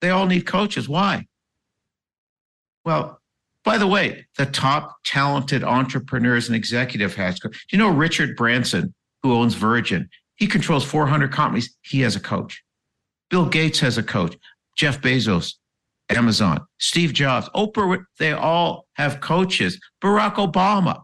They 0.02 0.10
all 0.10 0.26
need 0.26 0.48
coaches. 0.48 0.90
Why? 0.90 1.28
Well, 2.90 3.22
by 3.66 3.78
the 3.78 3.86
way, 3.86 4.26
the 4.36 4.48
top 4.48 4.98
talented 5.06 5.64
entrepreneurs 5.64 6.48
and 6.48 6.56
executive 6.56 7.14
has. 7.14 7.40
Do 7.40 7.52
you 7.72 7.78
know 7.78 7.92
Richard 7.92 8.36
Branson, 8.36 8.96
who 9.22 9.32
owns 9.32 9.54
Virgin? 9.54 10.10
He 10.38 10.48
controls 10.48 10.84
400 10.86 11.32
companies. 11.32 11.78
He 11.84 12.02
has 12.02 12.16
a 12.16 12.20
coach. 12.20 12.64
Bill 13.30 13.46
Gates 13.46 13.80
has 13.82 14.00
a 14.00 14.02
coach. 14.02 14.36
Jeff 14.76 15.02
Bezos, 15.02 15.54
Amazon, 16.10 16.62
Steve 16.80 17.14
Jobs, 17.14 17.48
Oprah, 17.50 18.04
they 18.18 18.32
all 18.32 18.88
have 18.94 19.22
coaches. 19.22 19.80
Barack 20.04 20.38
Obama. 20.38 21.04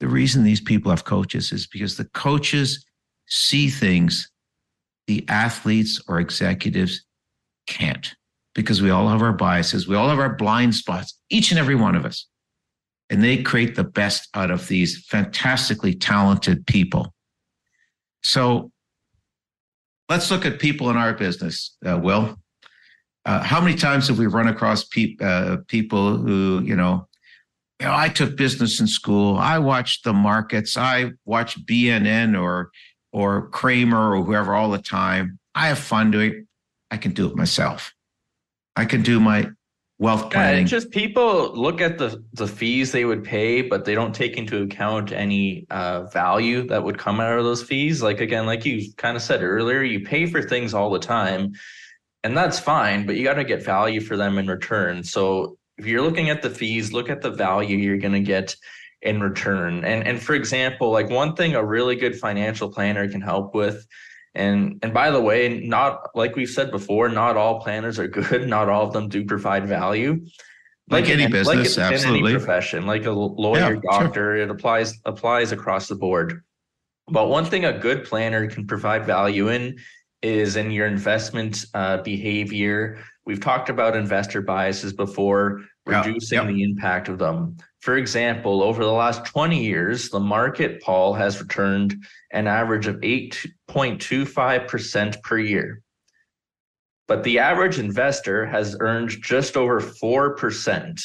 The 0.00 0.08
reason 0.08 0.42
these 0.42 0.60
people 0.60 0.90
have 0.90 1.04
coaches 1.04 1.52
is 1.52 1.68
because 1.68 1.96
the 1.96 2.06
coaches 2.06 2.84
see 3.28 3.68
things 3.68 4.28
the 5.06 5.24
athletes 5.28 6.02
or 6.08 6.18
executives 6.18 7.04
can't 7.68 8.16
because 8.60 8.82
we 8.82 8.90
all 8.90 9.08
have 9.08 9.22
our 9.22 9.32
biases, 9.32 9.88
we 9.88 9.96
all 9.96 10.08
have 10.08 10.18
our 10.18 10.34
blind 10.34 10.74
spots, 10.74 11.18
each 11.30 11.50
and 11.50 11.58
every 11.58 11.74
one 11.74 11.94
of 11.94 12.04
us. 12.04 12.26
And 13.08 13.24
they 13.24 13.42
create 13.42 13.74
the 13.74 13.84
best 13.84 14.28
out 14.34 14.50
of 14.50 14.68
these 14.68 15.04
fantastically 15.06 15.94
talented 15.94 16.66
people. 16.66 17.12
So 18.22 18.70
let's 20.08 20.30
look 20.30 20.44
at 20.46 20.58
people 20.58 20.90
in 20.90 20.96
our 20.96 21.14
business, 21.14 21.76
uh, 21.84 21.98
Will. 21.98 22.36
Uh, 23.24 23.42
how 23.42 23.60
many 23.60 23.74
times 23.74 24.08
have 24.08 24.18
we 24.18 24.26
run 24.26 24.48
across 24.48 24.84
pe- 24.84 25.16
uh, 25.20 25.58
people 25.68 26.16
who, 26.16 26.62
you 26.64 26.76
know, 26.76 27.06
you 27.80 27.86
know, 27.86 27.94
I 27.94 28.08
took 28.08 28.36
business 28.36 28.80
in 28.80 28.86
school. 28.86 29.36
I 29.38 29.58
watched 29.58 30.04
the 30.04 30.12
markets. 30.12 30.76
I 30.76 31.12
watched 31.24 31.66
BNN 31.66 32.40
or 32.40 32.70
or 33.12 33.48
Cramer 33.48 34.14
or 34.14 34.22
whoever 34.22 34.54
all 34.54 34.70
the 34.70 34.78
time. 34.78 35.38
I 35.54 35.68
have 35.68 35.78
fun 35.78 36.10
doing. 36.10 36.30
It. 36.30 36.46
I 36.90 36.96
can 36.96 37.12
do 37.12 37.26
it 37.26 37.36
myself. 37.36 37.92
I 38.80 38.86
can 38.86 39.02
do 39.02 39.20
my 39.20 39.46
wealth 39.98 40.30
planning. 40.30 40.62
Yeah, 40.62 40.70
just 40.70 40.90
people 40.90 41.54
look 41.54 41.82
at 41.82 41.98
the 41.98 42.24
the 42.32 42.48
fees 42.48 42.92
they 42.92 43.04
would 43.04 43.22
pay, 43.22 43.60
but 43.60 43.84
they 43.84 43.94
don't 43.94 44.14
take 44.14 44.38
into 44.38 44.62
account 44.62 45.12
any 45.12 45.66
uh, 45.70 46.04
value 46.06 46.66
that 46.68 46.82
would 46.82 46.98
come 46.98 47.20
out 47.20 47.38
of 47.38 47.44
those 47.44 47.62
fees. 47.62 48.02
Like 48.02 48.20
again, 48.20 48.46
like 48.46 48.64
you 48.64 48.90
kind 48.96 49.16
of 49.16 49.22
said 49.22 49.42
earlier, 49.42 49.82
you 49.82 50.00
pay 50.00 50.24
for 50.24 50.40
things 50.40 50.72
all 50.72 50.90
the 50.90 50.98
time, 50.98 51.52
and 52.24 52.34
that's 52.34 52.58
fine, 52.58 53.04
but 53.04 53.16
you 53.16 53.22
got 53.22 53.34
to 53.34 53.44
get 53.44 53.62
value 53.62 54.00
for 54.00 54.16
them 54.16 54.38
in 54.38 54.46
return. 54.46 55.04
So 55.04 55.58
if 55.76 55.84
you're 55.84 56.02
looking 56.02 56.30
at 56.30 56.40
the 56.40 56.50
fees, 56.50 56.90
look 56.90 57.10
at 57.10 57.20
the 57.20 57.30
value 57.30 57.76
you're 57.76 57.98
going 57.98 58.14
to 58.14 58.20
get 58.20 58.56
in 59.02 59.20
return. 59.20 59.84
And 59.84 60.06
and 60.06 60.22
for 60.22 60.34
example, 60.34 60.90
like 60.90 61.10
one 61.10 61.36
thing 61.36 61.54
a 61.54 61.62
really 61.62 61.96
good 61.96 62.18
financial 62.18 62.72
planner 62.72 63.06
can 63.10 63.20
help 63.20 63.54
with 63.54 63.86
and 64.34 64.78
and 64.82 64.94
by 64.94 65.10
the 65.10 65.20
way, 65.20 65.60
not 65.60 66.10
like 66.14 66.36
we've 66.36 66.48
said 66.48 66.70
before, 66.70 67.08
not 67.08 67.36
all 67.36 67.60
planners 67.60 67.98
are 67.98 68.08
good. 68.08 68.48
Not 68.48 68.68
all 68.68 68.86
of 68.86 68.92
them 68.92 69.08
do 69.08 69.24
provide 69.24 69.66
value. 69.66 70.20
Like, 70.88 71.04
like 71.04 71.10
any 71.10 71.24
in, 71.24 71.32
business, 71.32 71.76
like 71.76 71.92
absolutely. 71.92 72.30
any 72.30 72.38
profession, 72.38 72.86
like 72.86 73.06
a 73.06 73.12
lawyer, 73.12 73.74
yeah, 73.74 73.80
doctor, 73.84 74.12
sure. 74.12 74.36
it 74.36 74.50
applies 74.50 74.98
applies 75.04 75.52
across 75.52 75.88
the 75.88 75.94
board. 75.94 76.42
But 77.08 77.28
one 77.28 77.44
thing 77.44 77.64
a 77.64 77.76
good 77.76 78.04
planner 78.04 78.48
can 78.48 78.66
provide 78.66 79.04
value 79.04 79.48
in 79.48 79.78
is 80.22 80.56
in 80.56 80.70
your 80.70 80.86
investment 80.86 81.64
uh, 81.74 81.98
behavior. 81.98 82.98
We've 83.24 83.40
talked 83.40 83.68
about 83.68 83.96
investor 83.96 84.42
biases 84.42 84.92
before, 84.92 85.62
reducing 85.86 86.36
yeah, 86.36 86.44
yeah. 86.44 86.52
the 86.52 86.62
impact 86.62 87.08
of 87.08 87.18
them. 87.18 87.56
For 87.80 87.96
example, 87.96 88.62
over 88.62 88.84
the 88.84 88.92
last 88.92 89.24
20 89.24 89.64
years, 89.64 90.10
the 90.10 90.20
market, 90.20 90.82
Paul, 90.82 91.14
has 91.14 91.40
returned 91.40 91.96
an 92.30 92.46
average 92.46 92.86
of 92.86 92.96
8.25% 92.96 95.22
per 95.22 95.38
year. 95.38 95.80
But 97.08 97.24
the 97.24 97.38
average 97.38 97.78
investor 97.78 98.44
has 98.46 98.76
earned 98.78 99.08
just 99.22 99.56
over 99.56 99.80
4% 99.80 101.02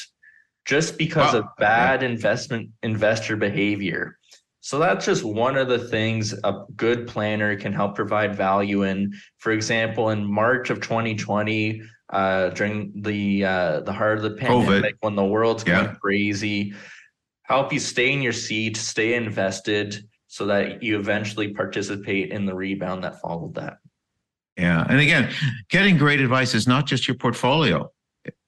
just 0.65 0.97
because 0.97 1.31
wow. 1.33 1.39
of 1.39 1.45
bad 1.57 2.03
investment 2.03 2.71
investor 2.83 3.37
behavior. 3.37 4.17
So 4.65 4.79
that's 4.79 5.05
just 5.05 5.23
one 5.23 5.57
of 5.57 5.67
the 5.67 5.77
things 5.77 6.33
a 6.43 6.63
good 6.75 7.07
planner 7.07 7.55
can 7.55 7.71
help 7.71 7.95
provide 7.95 8.35
value 8.35 8.81
in. 8.81 9.13
For 9.37 9.51
example, 9.51 10.09
in 10.09 10.25
March 10.25 10.71
of 10.71 10.81
2020, 10.81 11.83
uh, 12.09 12.49
during 12.49 12.91
the 12.95 13.45
uh, 13.45 13.79
the 13.81 13.93
heart 13.93 14.17
of 14.17 14.23
the 14.23 14.31
pandemic, 14.31 14.95
COVID. 14.95 14.97
when 15.01 15.15
the 15.15 15.25
world's 15.25 15.63
yeah. 15.65 15.83
going 15.83 15.95
crazy, 15.97 16.73
help 17.43 17.73
you 17.73 17.79
stay 17.79 18.11
in 18.13 18.21
your 18.21 18.33
seat, 18.33 18.77
stay 18.77 19.15
invested, 19.15 20.07
so 20.27 20.45
that 20.45 20.83
you 20.83 20.99
eventually 20.99 21.53
participate 21.53 22.31
in 22.31 22.45
the 22.45 22.53
rebound 22.53 23.03
that 23.03 23.19
followed 23.21 23.55
that. 23.55 23.77
Yeah. 24.57 24.85
And 24.87 24.99
again, 24.99 25.31
getting 25.69 25.97
great 25.97 26.21
advice 26.21 26.53
is 26.53 26.67
not 26.67 26.85
just 26.85 27.07
your 27.07 27.17
portfolio, 27.17 27.91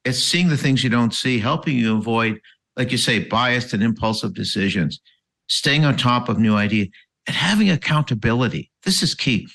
it's 0.05 0.19
seeing 0.19 0.47
the 0.47 0.57
things 0.57 0.83
you 0.83 0.89
don't 0.89 1.13
see, 1.13 1.39
helping 1.39 1.77
you 1.77 1.97
avoid, 1.97 2.39
like 2.75 2.91
you 2.91 2.97
say, 2.97 3.19
biased 3.19 3.73
and 3.73 3.83
impulsive 3.83 4.33
decisions, 4.33 5.01
staying 5.47 5.83
on 5.83 5.97
top 5.97 6.29
of 6.29 6.39
new 6.39 6.55
ideas, 6.55 6.87
and 7.25 7.35
having 7.35 7.69
accountability. 7.69 8.71
This 8.83 9.03
is 9.03 9.13
key. 9.13 9.47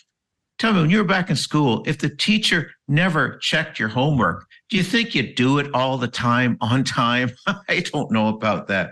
Tell 0.62 0.72
me, 0.72 0.81
when 0.81 0.90
you 0.90 0.98
were 0.98 1.05
back 1.05 1.29
in 1.29 1.35
school, 1.35 1.83
if 1.88 1.98
the 1.98 2.09
teacher 2.09 2.70
never 2.87 3.37
checked 3.38 3.81
your 3.81 3.88
homework, 3.88 4.46
do 4.70 4.77
you 4.77 4.85
think 4.85 5.12
you'd 5.12 5.35
do 5.35 5.59
it 5.59 5.68
all 5.75 5.98
the 5.98 6.07
time 6.07 6.57
on 6.61 6.85
time? 6.85 7.33
I 7.68 7.81
don't 7.81 8.12
know 8.12 8.29
about 8.29 8.68
that. 8.68 8.90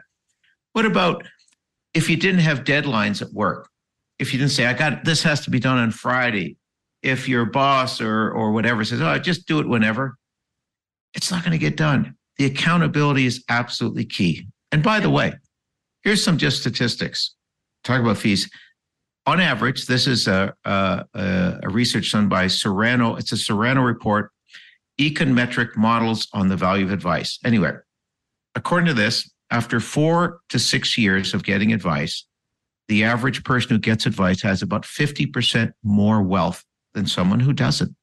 What 0.72 0.84
about 0.84 1.22
if 1.94 2.10
you 2.10 2.16
didn't 2.16 2.40
have 2.40 2.64
deadlines 2.64 3.22
at 3.22 3.32
work, 3.32 3.68
if 4.18 4.32
you 4.32 4.40
didn't 4.40 4.50
say, 4.50 4.66
I 4.66 4.72
got 4.72 5.04
this 5.04 5.22
has 5.22 5.42
to 5.42 5.50
be 5.50 5.60
done 5.60 5.78
on 5.78 5.92
Friday, 5.92 6.56
if 7.04 7.28
your 7.28 7.44
boss 7.44 8.00
or 8.00 8.32
or 8.32 8.50
whatever 8.50 8.84
says, 8.84 9.00
Oh, 9.00 9.16
just 9.20 9.46
do 9.46 9.60
it 9.60 9.68
whenever, 9.68 10.16
it's 11.14 11.30
not 11.30 11.44
going 11.44 11.52
to 11.52 11.58
get 11.58 11.76
done. 11.76 12.16
The 12.38 12.46
accountability 12.46 13.26
is 13.26 13.44
absolutely 13.48 14.06
key. 14.06 14.48
And 14.72 14.82
by 14.82 14.98
the 14.98 15.10
way, 15.10 15.34
here's 16.02 16.24
some 16.24 16.36
just 16.36 16.62
statistics. 16.62 17.36
Talk 17.84 18.00
about 18.00 18.18
fees. 18.18 18.50
On 19.26 19.40
average, 19.40 19.86
this 19.86 20.06
is 20.06 20.26
a, 20.28 20.54
a, 20.64 21.04
a 21.62 21.68
research 21.68 22.12
done 22.12 22.28
by 22.28 22.46
CIRANO. 22.46 23.18
It's 23.18 23.32
a 23.32 23.36
CIRANO 23.36 23.84
report, 23.84 24.30
econometric 25.00 25.76
models 25.76 26.28
on 26.32 26.48
the 26.48 26.56
value 26.56 26.84
of 26.84 26.92
advice. 26.92 27.38
Anyway, 27.44 27.72
according 28.54 28.86
to 28.86 28.94
this, 28.94 29.30
after 29.50 29.80
four 29.80 30.40
to 30.48 30.58
six 30.58 30.96
years 30.96 31.34
of 31.34 31.42
getting 31.42 31.72
advice, 31.72 32.26
the 32.88 33.04
average 33.04 33.44
person 33.44 33.70
who 33.70 33.78
gets 33.78 34.06
advice 34.06 34.42
has 34.42 34.62
about 34.62 34.82
50% 34.82 35.72
more 35.82 36.22
wealth 36.22 36.64
than 36.94 37.06
someone 37.06 37.40
who 37.40 37.52
doesn't. 37.52 37.94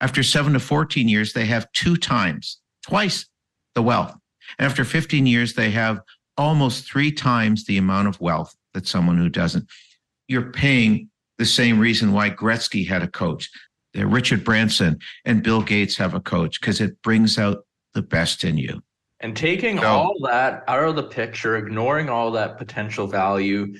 After 0.00 0.22
seven 0.22 0.52
to 0.52 0.60
14 0.60 1.08
years, 1.08 1.32
they 1.32 1.46
have 1.46 1.70
two 1.72 1.96
times, 1.96 2.58
twice 2.82 3.26
the 3.74 3.82
wealth. 3.82 4.14
And 4.58 4.66
after 4.66 4.84
15 4.84 5.26
years, 5.26 5.54
they 5.54 5.70
have 5.70 6.00
almost 6.36 6.84
three 6.84 7.10
times 7.10 7.64
the 7.64 7.78
amount 7.78 8.08
of 8.08 8.20
wealth 8.20 8.54
that 8.74 8.86
someone 8.86 9.16
who 9.16 9.28
doesn't. 9.28 9.66
You're 10.28 10.50
paying 10.50 11.10
the 11.38 11.44
same 11.44 11.78
reason 11.78 12.12
why 12.12 12.30
Gretzky 12.30 12.86
had 12.86 13.02
a 13.02 13.08
coach, 13.08 13.50
that 13.94 14.06
Richard 14.06 14.44
Branson 14.44 14.98
and 15.24 15.42
Bill 15.42 15.62
Gates 15.62 15.96
have 15.96 16.14
a 16.14 16.20
coach, 16.20 16.60
because 16.60 16.80
it 16.80 17.00
brings 17.02 17.38
out 17.38 17.64
the 17.94 18.02
best 18.02 18.44
in 18.44 18.58
you. 18.58 18.82
And 19.20 19.36
taking 19.36 19.78
so, 19.78 19.86
all 19.86 20.14
that 20.24 20.64
out 20.68 20.84
of 20.84 20.96
the 20.96 21.02
picture, 21.02 21.56
ignoring 21.56 22.08
all 22.08 22.30
that 22.32 22.58
potential 22.58 23.06
value, 23.06 23.74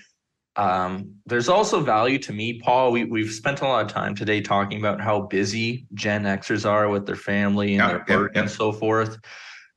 um, 0.57 1.15
there's 1.27 1.49
also 1.51 1.81
value 1.81 2.19
to 2.21 2.33
me, 2.33 2.61
Paul. 2.61 2.93
We, 2.93 3.05
we've 3.05 3.31
spent 3.31 3.61
a 3.61 3.67
lot 3.67 3.85
of 3.85 3.93
time 3.93 4.15
today 4.15 4.41
talking 4.41 4.79
about 4.79 5.01
how 5.01 5.21
busy 5.23 5.87
Gen 5.93 6.25
Xers 6.25 6.69
are 6.69 6.89
with 6.89 7.05
their 7.05 7.17
family 7.17 7.77
and 7.77 7.79
yeah, 7.79 7.89
their 8.07 8.19
work 8.19 8.33
yeah, 8.35 8.39
yeah. 8.39 8.43
and 8.43 8.51
so 8.51 8.73
forth. 8.73 9.19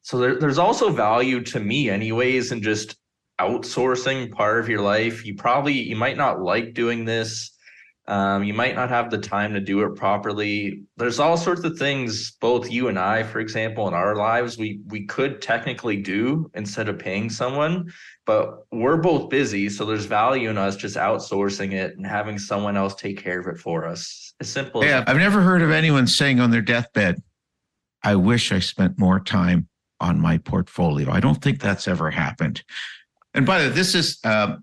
So 0.01 0.17
there, 0.17 0.39
there's 0.39 0.57
also 0.57 0.89
value 0.89 1.41
to 1.43 1.59
me, 1.59 1.89
anyways, 1.89 2.53
in 2.53 2.61
just 2.61 2.95
outsourcing 3.39 4.31
part 4.31 4.59
of 4.59 4.69
your 4.69 4.81
life. 4.81 5.25
You 5.25 5.35
probably 5.35 5.73
you 5.73 5.95
might 5.95 6.17
not 6.17 6.41
like 6.41 6.73
doing 6.73 7.05
this 7.05 7.51
um, 8.09 8.43
you 8.43 8.55
might 8.55 8.73
not 8.73 8.89
have 8.89 9.11
the 9.11 9.19
time 9.19 9.53
to 9.53 9.59
do 9.59 9.81
it 9.81 9.95
properly. 9.95 10.81
There's 10.97 11.19
all 11.19 11.37
sorts 11.37 11.63
of 11.63 11.77
things, 11.77 12.31
both 12.41 12.71
you 12.71 12.87
and 12.87 12.97
I, 12.97 13.21
for 13.21 13.39
example, 13.39 13.87
in 13.87 13.93
our 13.93 14.15
lives, 14.15 14.57
we 14.57 14.81
we 14.87 15.05
could 15.05 15.43
technically 15.43 15.97
do 15.97 16.49
instead 16.55 16.89
of 16.89 16.97
paying 16.97 17.29
someone, 17.29 17.93
but 18.25 18.65
we're 18.71 18.97
both 18.97 19.29
busy, 19.29 19.69
so 19.69 19.85
there's 19.85 20.05
value 20.05 20.49
in 20.49 20.57
us 20.57 20.75
just 20.75 20.95
outsourcing 20.95 21.73
it 21.73 21.97
and 21.97 22.05
having 22.05 22.39
someone 22.39 22.75
else 22.75 22.95
take 22.95 23.21
care 23.21 23.39
of 23.39 23.45
it 23.45 23.59
for 23.59 23.85
us. 23.85 24.33
As 24.39 24.49
simple 24.49 24.83
yeah, 24.83 25.01
as 25.01 25.03
I've 25.05 25.17
never 25.17 25.41
heard 25.41 25.61
of 25.61 25.69
anyone 25.69 26.07
saying 26.07 26.39
on 26.39 26.49
their 26.49 26.63
deathbed, 26.63 27.21
"I 28.01 28.15
wish 28.15 28.51
I 28.51 28.57
spent 28.57 28.97
more 28.97 29.19
time 29.19 29.69
on 29.99 30.19
my 30.19 30.39
portfolio." 30.39 31.11
I 31.11 31.19
don't 31.19 31.43
think 31.43 31.59
that's 31.59 31.87
ever 31.87 32.09
happened. 32.09 32.63
And 33.33 33.45
by 33.45 33.61
the 33.61 33.69
way, 33.69 33.75
this 33.75 33.95
is 33.95 34.19
uh, 34.23 34.55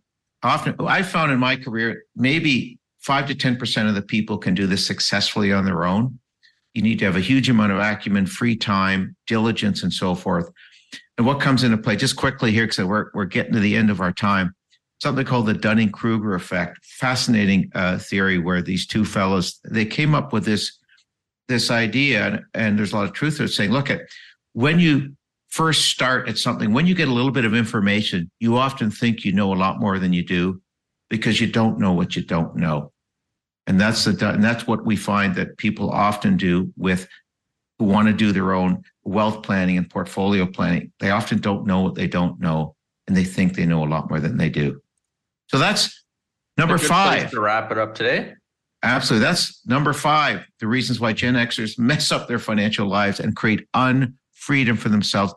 often 0.43 0.75
I 0.81 1.03
found 1.03 1.33
in 1.33 1.39
my 1.39 1.57
career 1.57 2.05
maybe 2.15 2.79
five 3.01 3.27
to 3.29 3.35
10% 3.35 3.89
of 3.89 3.95
the 3.95 4.03
people 4.03 4.37
can 4.39 4.55
do 4.55 4.67
this 4.67 4.87
successfully 4.87 5.53
on 5.53 5.65
their 5.65 5.85
own. 5.85 6.19
You 6.75 6.83
need 6.83 6.99
to 6.99 7.05
have 7.05 7.17
a 7.17 7.21
huge 7.21 7.49
amount 7.49 7.73
of 7.73 7.79
acumen, 7.79 8.27
free 8.27 8.57
time, 8.57 9.17
diligence, 9.27 9.83
and 9.83 9.93
so 9.93 10.15
forth. 10.15 10.51
And 11.17 11.27
what 11.27 11.41
comes 11.41 11.63
into 11.63 11.79
play, 11.79 11.97
just 11.97 12.17
quickly 12.17 12.53
here, 12.53 12.65
because 12.65 12.85
we're, 12.85 13.07
we're 13.15 13.25
getting 13.25 13.55
to 13.55 13.61
the 13.61 13.77
end 13.77 13.91
of 13.91 14.01
our 14.01 14.13
time, 14.13 14.55
something 15.01 15.25
called 15.25 15.47
the 15.47 15.55
Dunning 15.55 15.91
Kruger 15.91 16.35
effect. 16.35 16.85
Fascinating 16.85 17.71
uh, 17.75 17.99
theory 17.99 18.39
where 18.39 18.61
these 18.61 18.87
two 18.87 19.05
fellows, 19.05 19.59
they 19.65 19.87
came 19.87 20.15
up 20.15 20.33
with 20.33 20.45
this 20.45 20.79
this 21.49 21.71
idea, 21.71 22.43
and 22.55 22.77
there's 22.77 22.93
a 22.93 22.97
lot 22.97 23.05
of 23.05 23.13
truth 23.13 23.37
to 23.37 23.45
it, 23.45 23.49
saying, 23.49 23.71
look 23.71 23.89
at 23.89 24.01
when 24.53 24.81
you 24.81 25.15
first 25.57 25.87
start 25.87 26.29
at 26.29 26.37
something, 26.37 26.75
when 26.75 26.87
you 26.87 26.95
get 26.95 27.09
a 27.09 27.13
little 27.13 27.31
bit 27.31 27.47
of 27.47 27.55
information, 27.55 28.31
you 28.41 28.59
often 28.59 28.91
think 28.91 29.25
you 29.25 29.33
know 29.33 29.55
a 29.55 29.57
lot 29.57 29.81
more 29.81 29.99
than 29.99 30.13
you 30.13 30.23
do 30.23 30.61
because 31.09 31.41
you 31.41 31.47
don't 31.47 31.79
know 31.79 31.93
what 31.93 32.15
you 32.15 32.23
don't 32.23 32.55
know. 32.57 32.93
And 33.67 33.81
that's 33.81 34.05
the 34.05 34.29
and 34.29 34.45
that's 34.45 34.67
what 34.67 34.85
we 34.85 34.97
find 34.97 35.35
that 35.37 35.57
people 35.57 35.91
often 35.91 36.37
do 36.37 36.73
with 36.77 37.09
who 37.79 37.87
want 37.87 38.07
to 38.07 38.13
do 38.13 38.33
their 38.33 38.53
own 38.53 38.83
wealth 39.05 39.43
planning 39.43 39.79
and 39.79 39.89
portfolio 39.89 40.47
planning. 40.47 40.93
They 41.01 41.11
often 41.11 41.41
don't 41.41 41.67
know 41.67 41.81
what 41.81 41.95
they 41.95 42.07
don't 42.07 42.39
know, 42.39 42.77
and 43.07 43.17
they 43.17 43.25
think 43.25 43.55
they 43.55 43.67
know 43.67 43.83
a 43.83 43.89
lot 43.89 44.11
more 44.11 44.21
than 44.21 44.37
they 44.37 44.51
do. 44.51 44.81
So 45.49 45.59
that's 45.59 46.05
number 46.59 46.77
five. 46.77 47.31
To 47.31 47.41
wrap 47.41 47.73
it 47.73 47.79
up 47.79 47.95
today. 47.95 48.35
Absolutely. 48.83 49.27
That's 49.27 49.67
number 49.67 49.95
five. 49.95 50.45
The 50.61 50.67
reasons 50.67 51.01
why 51.01 51.15
Gen 51.15 51.35
Xers 51.35 51.79
mess 51.91 52.13
up 52.13 52.29
their 52.29 52.39
financial 52.39 52.87
lives 52.87 53.21
and 53.21 53.35
create 53.35 53.67
unfreedom 54.37 54.79
for 54.79 54.89
themselves, 54.89 55.35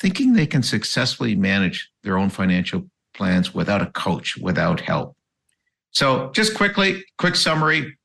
thinking 0.00 0.32
they 0.32 0.46
can 0.46 0.62
successfully 0.62 1.34
manage 1.34 1.90
their 2.02 2.18
own 2.18 2.30
financial 2.30 2.84
plans 3.14 3.54
without 3.54 3.82
a 3.82 3.86
coach, 3.86 4.36
without 4.36 4.80
help. 4.80 5.16
So, 5.92 6.30
just 6.32 6.54
quickly, 6.54 7.04
quick 7.18 7.34
summary 7.34 7.96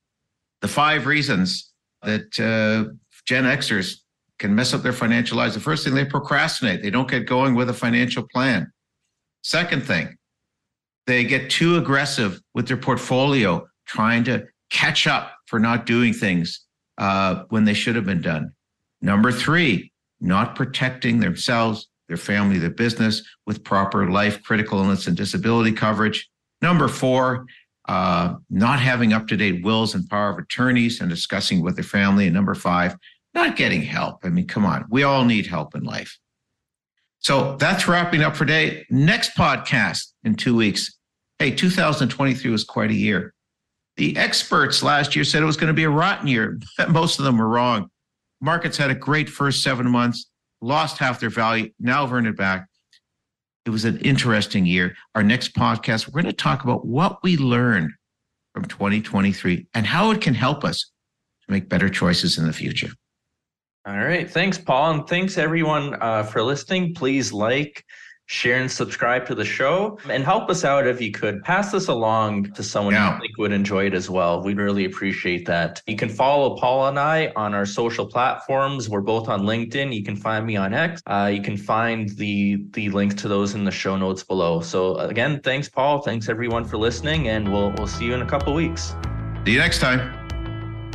the 0.62 0.68
five 0.68 1.06
reasons 1.06 1.72
that 2.02 2.40
uh, 2.40 2.92
Gen 3.26 3.44
Xers 3.44 3.98
can 4.40 4.56
mess 4.56 4.74
up 4.74 4.82
their 4.82 4.94
financial 4.94 5.38
lives. 5.38 5.54
The 5.54 5.60
first 5.60 5.84
thing, 5.84 5.94
they 5.94 6.06
procrastinate, 6.06 6.82
they 6.82 6.90
don't 6.90 7.10
get 7.10 7.28
going 7.28 7.56
with 7.56 7.70
a 7.70 7.74
financial 7.74 8.26
plan. 8.34 8.72
Second 9.44 9.86
thing, 9.86 10.18
they 11.06 11.24
get 11.24 11.52
too 11.52 11.78
aggressive 11.78 12.42
with 12.56 12.68
their 12.68 12.78
portfolio, 12.78 13.68
trying 13.86 14.24
to 14.24 14.46
catch 14.72 15.06
up 15.06 15.34
for 15.46 15.60
not 15.60 15.86
doing 15.86 16.14
things 16.14 16.66
uh, 16.98 17.44
when 17.50 17.66
they 17.66 17.74
should 17.74 17.96
have 17.96 18.06
been 18.06 18.22
done. 18.22 18.52
Number 19.02 19.32
three, 19.32 19.92
not 20.26 20.56
protecting 20.56 21.20
themselves, 21.20 21.88
their 22.08 22.18
family, 22.18 22.58
their 22.58 22.70
business 22.70 23.22
with 23.46 23.64
proper 23.64 24.10
life, 24.10 24.42
critical 24.44 24.80
illness, 24.80 25.08
and 25.08 25.16
disability 25.16 25.72
coverage. 25.72 26.30
Number 26.62 26.88
four, 26.88 27.46
uh, 27.88 28.36
not 28.50 28.80
having 28.80 29.14
up 29.14 29.28
to 29.28 29.38
date 29.38 29.64
wills 29.64 29.94
and 29.94 30.10
power 30.10 30.30
of 30.30 30.40
attorneys 30.40 31.00
and 31.00 31.10
discussing 31.10 31.62
with 31.62 31.76
their 31.76 31.84
family. 31.84 32.26
And 32.26 32.34
number 32.34 32.56
five, 32.56 32.96
not 33.34 33.56
getting 33.56 33.82
help. 33.82 34.20
I 34.24 34.30
mean, 34.30 34.48
come 34.48 34.66
on, 34.66 34.86
we 34.90 35.04
all 35.04 35.26
need 35.26 35.46
help 35.46 35.76
in 35.76 35.84
life. 35.84 36.18
So 37.20 37.56
that's 37.58 37.88
wrapping 37.88 38.22
up 38.22 38.36
for 38.36 38.46
today. 38.46 38.86
Next 38.90 39.36
podcast 39.36 40.14
in 40.24 40.36
two 40.36 40.56
weeks. 40.56 40.98
Hey, 41.40 41.52
2023 41.52 42.50
was 42.50 42.64
quite 42.64 42.92
a 42.92 42.96
year. 42.96 43.34
The 43.98 44.16
experts 44.18 44.84
last 44.84 45.16
year 45.16 45.24
said 45.24 45.42
it 45.42 45.46
was 45.46 45.58
going 45.58 45.70
to 45.70 45.74
be 45.74 45.84
a 45.84 45.90
rotten 45.90 46.28
year. 46.28 46.60
Most 46.90 47.20
of 47.20 47.26
them 47.26 47.38
were 47.38 47.48
wrong. 47.48 47.90
Markets 48.46 48.78
had 48.78 48.92
a 48.92 48.96
great 48.96 49.28
first 49.28 49.64
seven 49.64 49.90
months, 49.90 50.30
lost 50.62 51.00
half 51.00 51.20
their 51.20 51.32
value, 51.32 51.72
now 51.80 52.06
have 52.06 52.14
earned 52.14 52.28
it 52.28 52.38
back. 52.38 52.68
It 53.66 53.72
was 53.72 53.86
an 53.86 53.98
interesting 54.02 54.68
year. 54.68 54.96
Our 55.16 55.24
next 55.24 55.56
podcast, 55.56 56.08
we're 56.08 56.22
going 56.22 56.32
to 56.32 56.34
talk 56.34 56.64
about 56.64 56.86
what 56.86 57.24
we 57.24 57.38
learned 57.38 57.90
from 58.54 58.66
2023 58.66 59.66
and 59.74 59.88
how 59.88 60.12
it 60.12 60.22
can 60.22 60.36
help 60.36 60.64
us 60.64 60.92
to 61.46 61.52
make 61.52 61.70
better 61.70 61.90
choices 61.90 62.38
in 62.38 62.46
the 62.46 62.54
future. 62.54 62.90
All 63.88 63.98
right. 63.98 64.30
Thanks, 64.30 64.60
Paul. 64.60 64.92
And 64.92 65.08
thanks, 65.08 65.40
everyone, 65.40 65.96
uh, 66.00 66.22
for 66.22 66.44
listening. 66.44 66.94
Please 66.94 67.34
like, 67.34 67.84
share, 68.28 68.60
and 68.60 68.72
subscribe 68.72 69.26
to 69.28 69.36
the 69.36 69.46
show. 69.46 69.98
And 70.10 70.24
help 70.24 70.50
us 70.50 70.64
out 70.64 70.88
if 70.88 71.02
you 71.02 71.12
could. 71.12 71.44
Pass 71.44 71.72
this 71.72 71.88
along 71.88 72.54
to 72.54 72.64
someone 72.64 72.94
yeah. 72.94 73.16
you 73.16 73.22
think 73.22 73.38
would 73.38 73.52
enjoy 73.52 73.86
it 73.86 73.94
as 73.94 74.10
well. 74.10 74.44
We'd 74.44 74.58
really 74.58 74.86
appreciate 74.86 75.46
that. 75.46 75.82
You 75.88 75.96
can 75.96 76.10
follow 76.10 76.58
Paul 76.58 76.88
and 76.88 77.00
I 77.00 77.32
on 77.36 77.54
our 77.54 77.66
social 77.66 78.06
platforms. 78.06 78.90
We're 78.90 79.02
both 79.02 79.30
on 79.30 79.42
LinkedIn. 79.42 79.96
You 79.96 80.04
can 80.04 80.16
find 80.16 80.46
me 80.46 80.56
on 80.56 80.74
X. 80.74 81.02
Uh, 81.06 81.32
you 81.34 81.42
can 81.42 81.58
find 81.58 82.10
the, 82.10 82.66
the 82.72 82.90
link 82.90 83.18
to 83.18 83.28
those 83.28 83.54
in 83.54 83.64
the 83.64 83.72
show 83.72 83.96
notes 83.98 84.24
below. 84.24 84.62
So, 84.62 84.98
again, 84.98 85.42
thanks, 85.42 85.70
Paul. 85.70 86.02
Thanks, 86.02 86.30
everyone, 86.30 86.66
for 86.66 86.78
listening. 86.78 87.30
And 87.30 87.52
we'll, 87.52 87.72
we'll 87.72 87.88
see 87.88 88.06
you 88.06 88.14
in 88.14 88.22
a 88.22 88.28
couple 88.28 88.54
weeks. 88.54 88.96
See 89.46 89.54
you 89.54 89.60
next 89.60 89.80
time. 89.80 90.25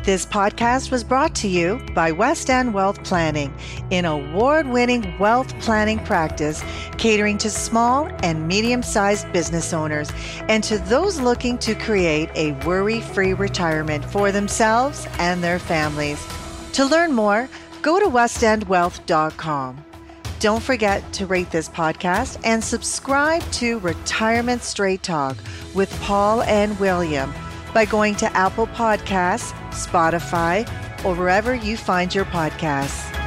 This 0.02 0.24
podcast 0.24 0.90
was 0.90 1.04
brought 1.04 1.34
to 1.36 1.48
you 1.48 1.78
by 1.94 2.10
West 2.10 2.48
End 2.48 2.72
Wealth 2.72 3.04
Planning, 3.04 3.52
an 3.90 4.06
award 4.06 4.66
winning 4.66 5.14
wealth 5.18 5.52
planning 5.60 5.98
practice 5.98 6.64
catering 6.96 7.36
to 7.36 7.50
small 7.50 8.08
and 8.22 8.48
medium 8.48 8.82
sized 8.82 9.30
business 9.30 9.74
owners 9.74 10.10
and 10.48 10.64
to 10.64 10.78
those 10.78 11.20
looking 11.20 11.58
to 11.58 11.74
create 11.74 12.30
a 12.34 12.52
worry 12.64 13.02
free 13.02 13.34
retirement 13.34 14.02
for 14.02 14.32
themselves 14.32 15.06
and 15.18 15.44
their 15.44 15.58
families. 15.58 16.26
To 16.72 16.86
learn 16.86 17.12
more, 17.12 17.50
go 17.82 18.00
to 18.00 18.06
westendwealth.com. 18.06 19.84
Don't 20.38 20.62
forget 20.62 21.12
to 21.12 21.26
rate 21.26 21.50
this 21.50 21.68
podcast 21.68 22.40
and 22.42 22.64
subscribe 22.64 23.42
to 23.52 23.80
Retirement 23.80 24.62
Straight 24.62 25.02
Talk 25.02 25.36
with 25.74 25.90
Paul 26.00 26.40
and 26.44 26.80
William 26.80 27.34
by 27.72 27.84
going 27.84 28.14
to 28.16 28.36
Apple 28.36 28.66
Podcasts, 28.68 29.52
Spotify, 29.70 30.68
or 31.04 31.14
wherever 31.14 31.54
you 31.54 31.76
find 31.76 32.14
your 32.14 32.24
podcasts. 32.24 33.19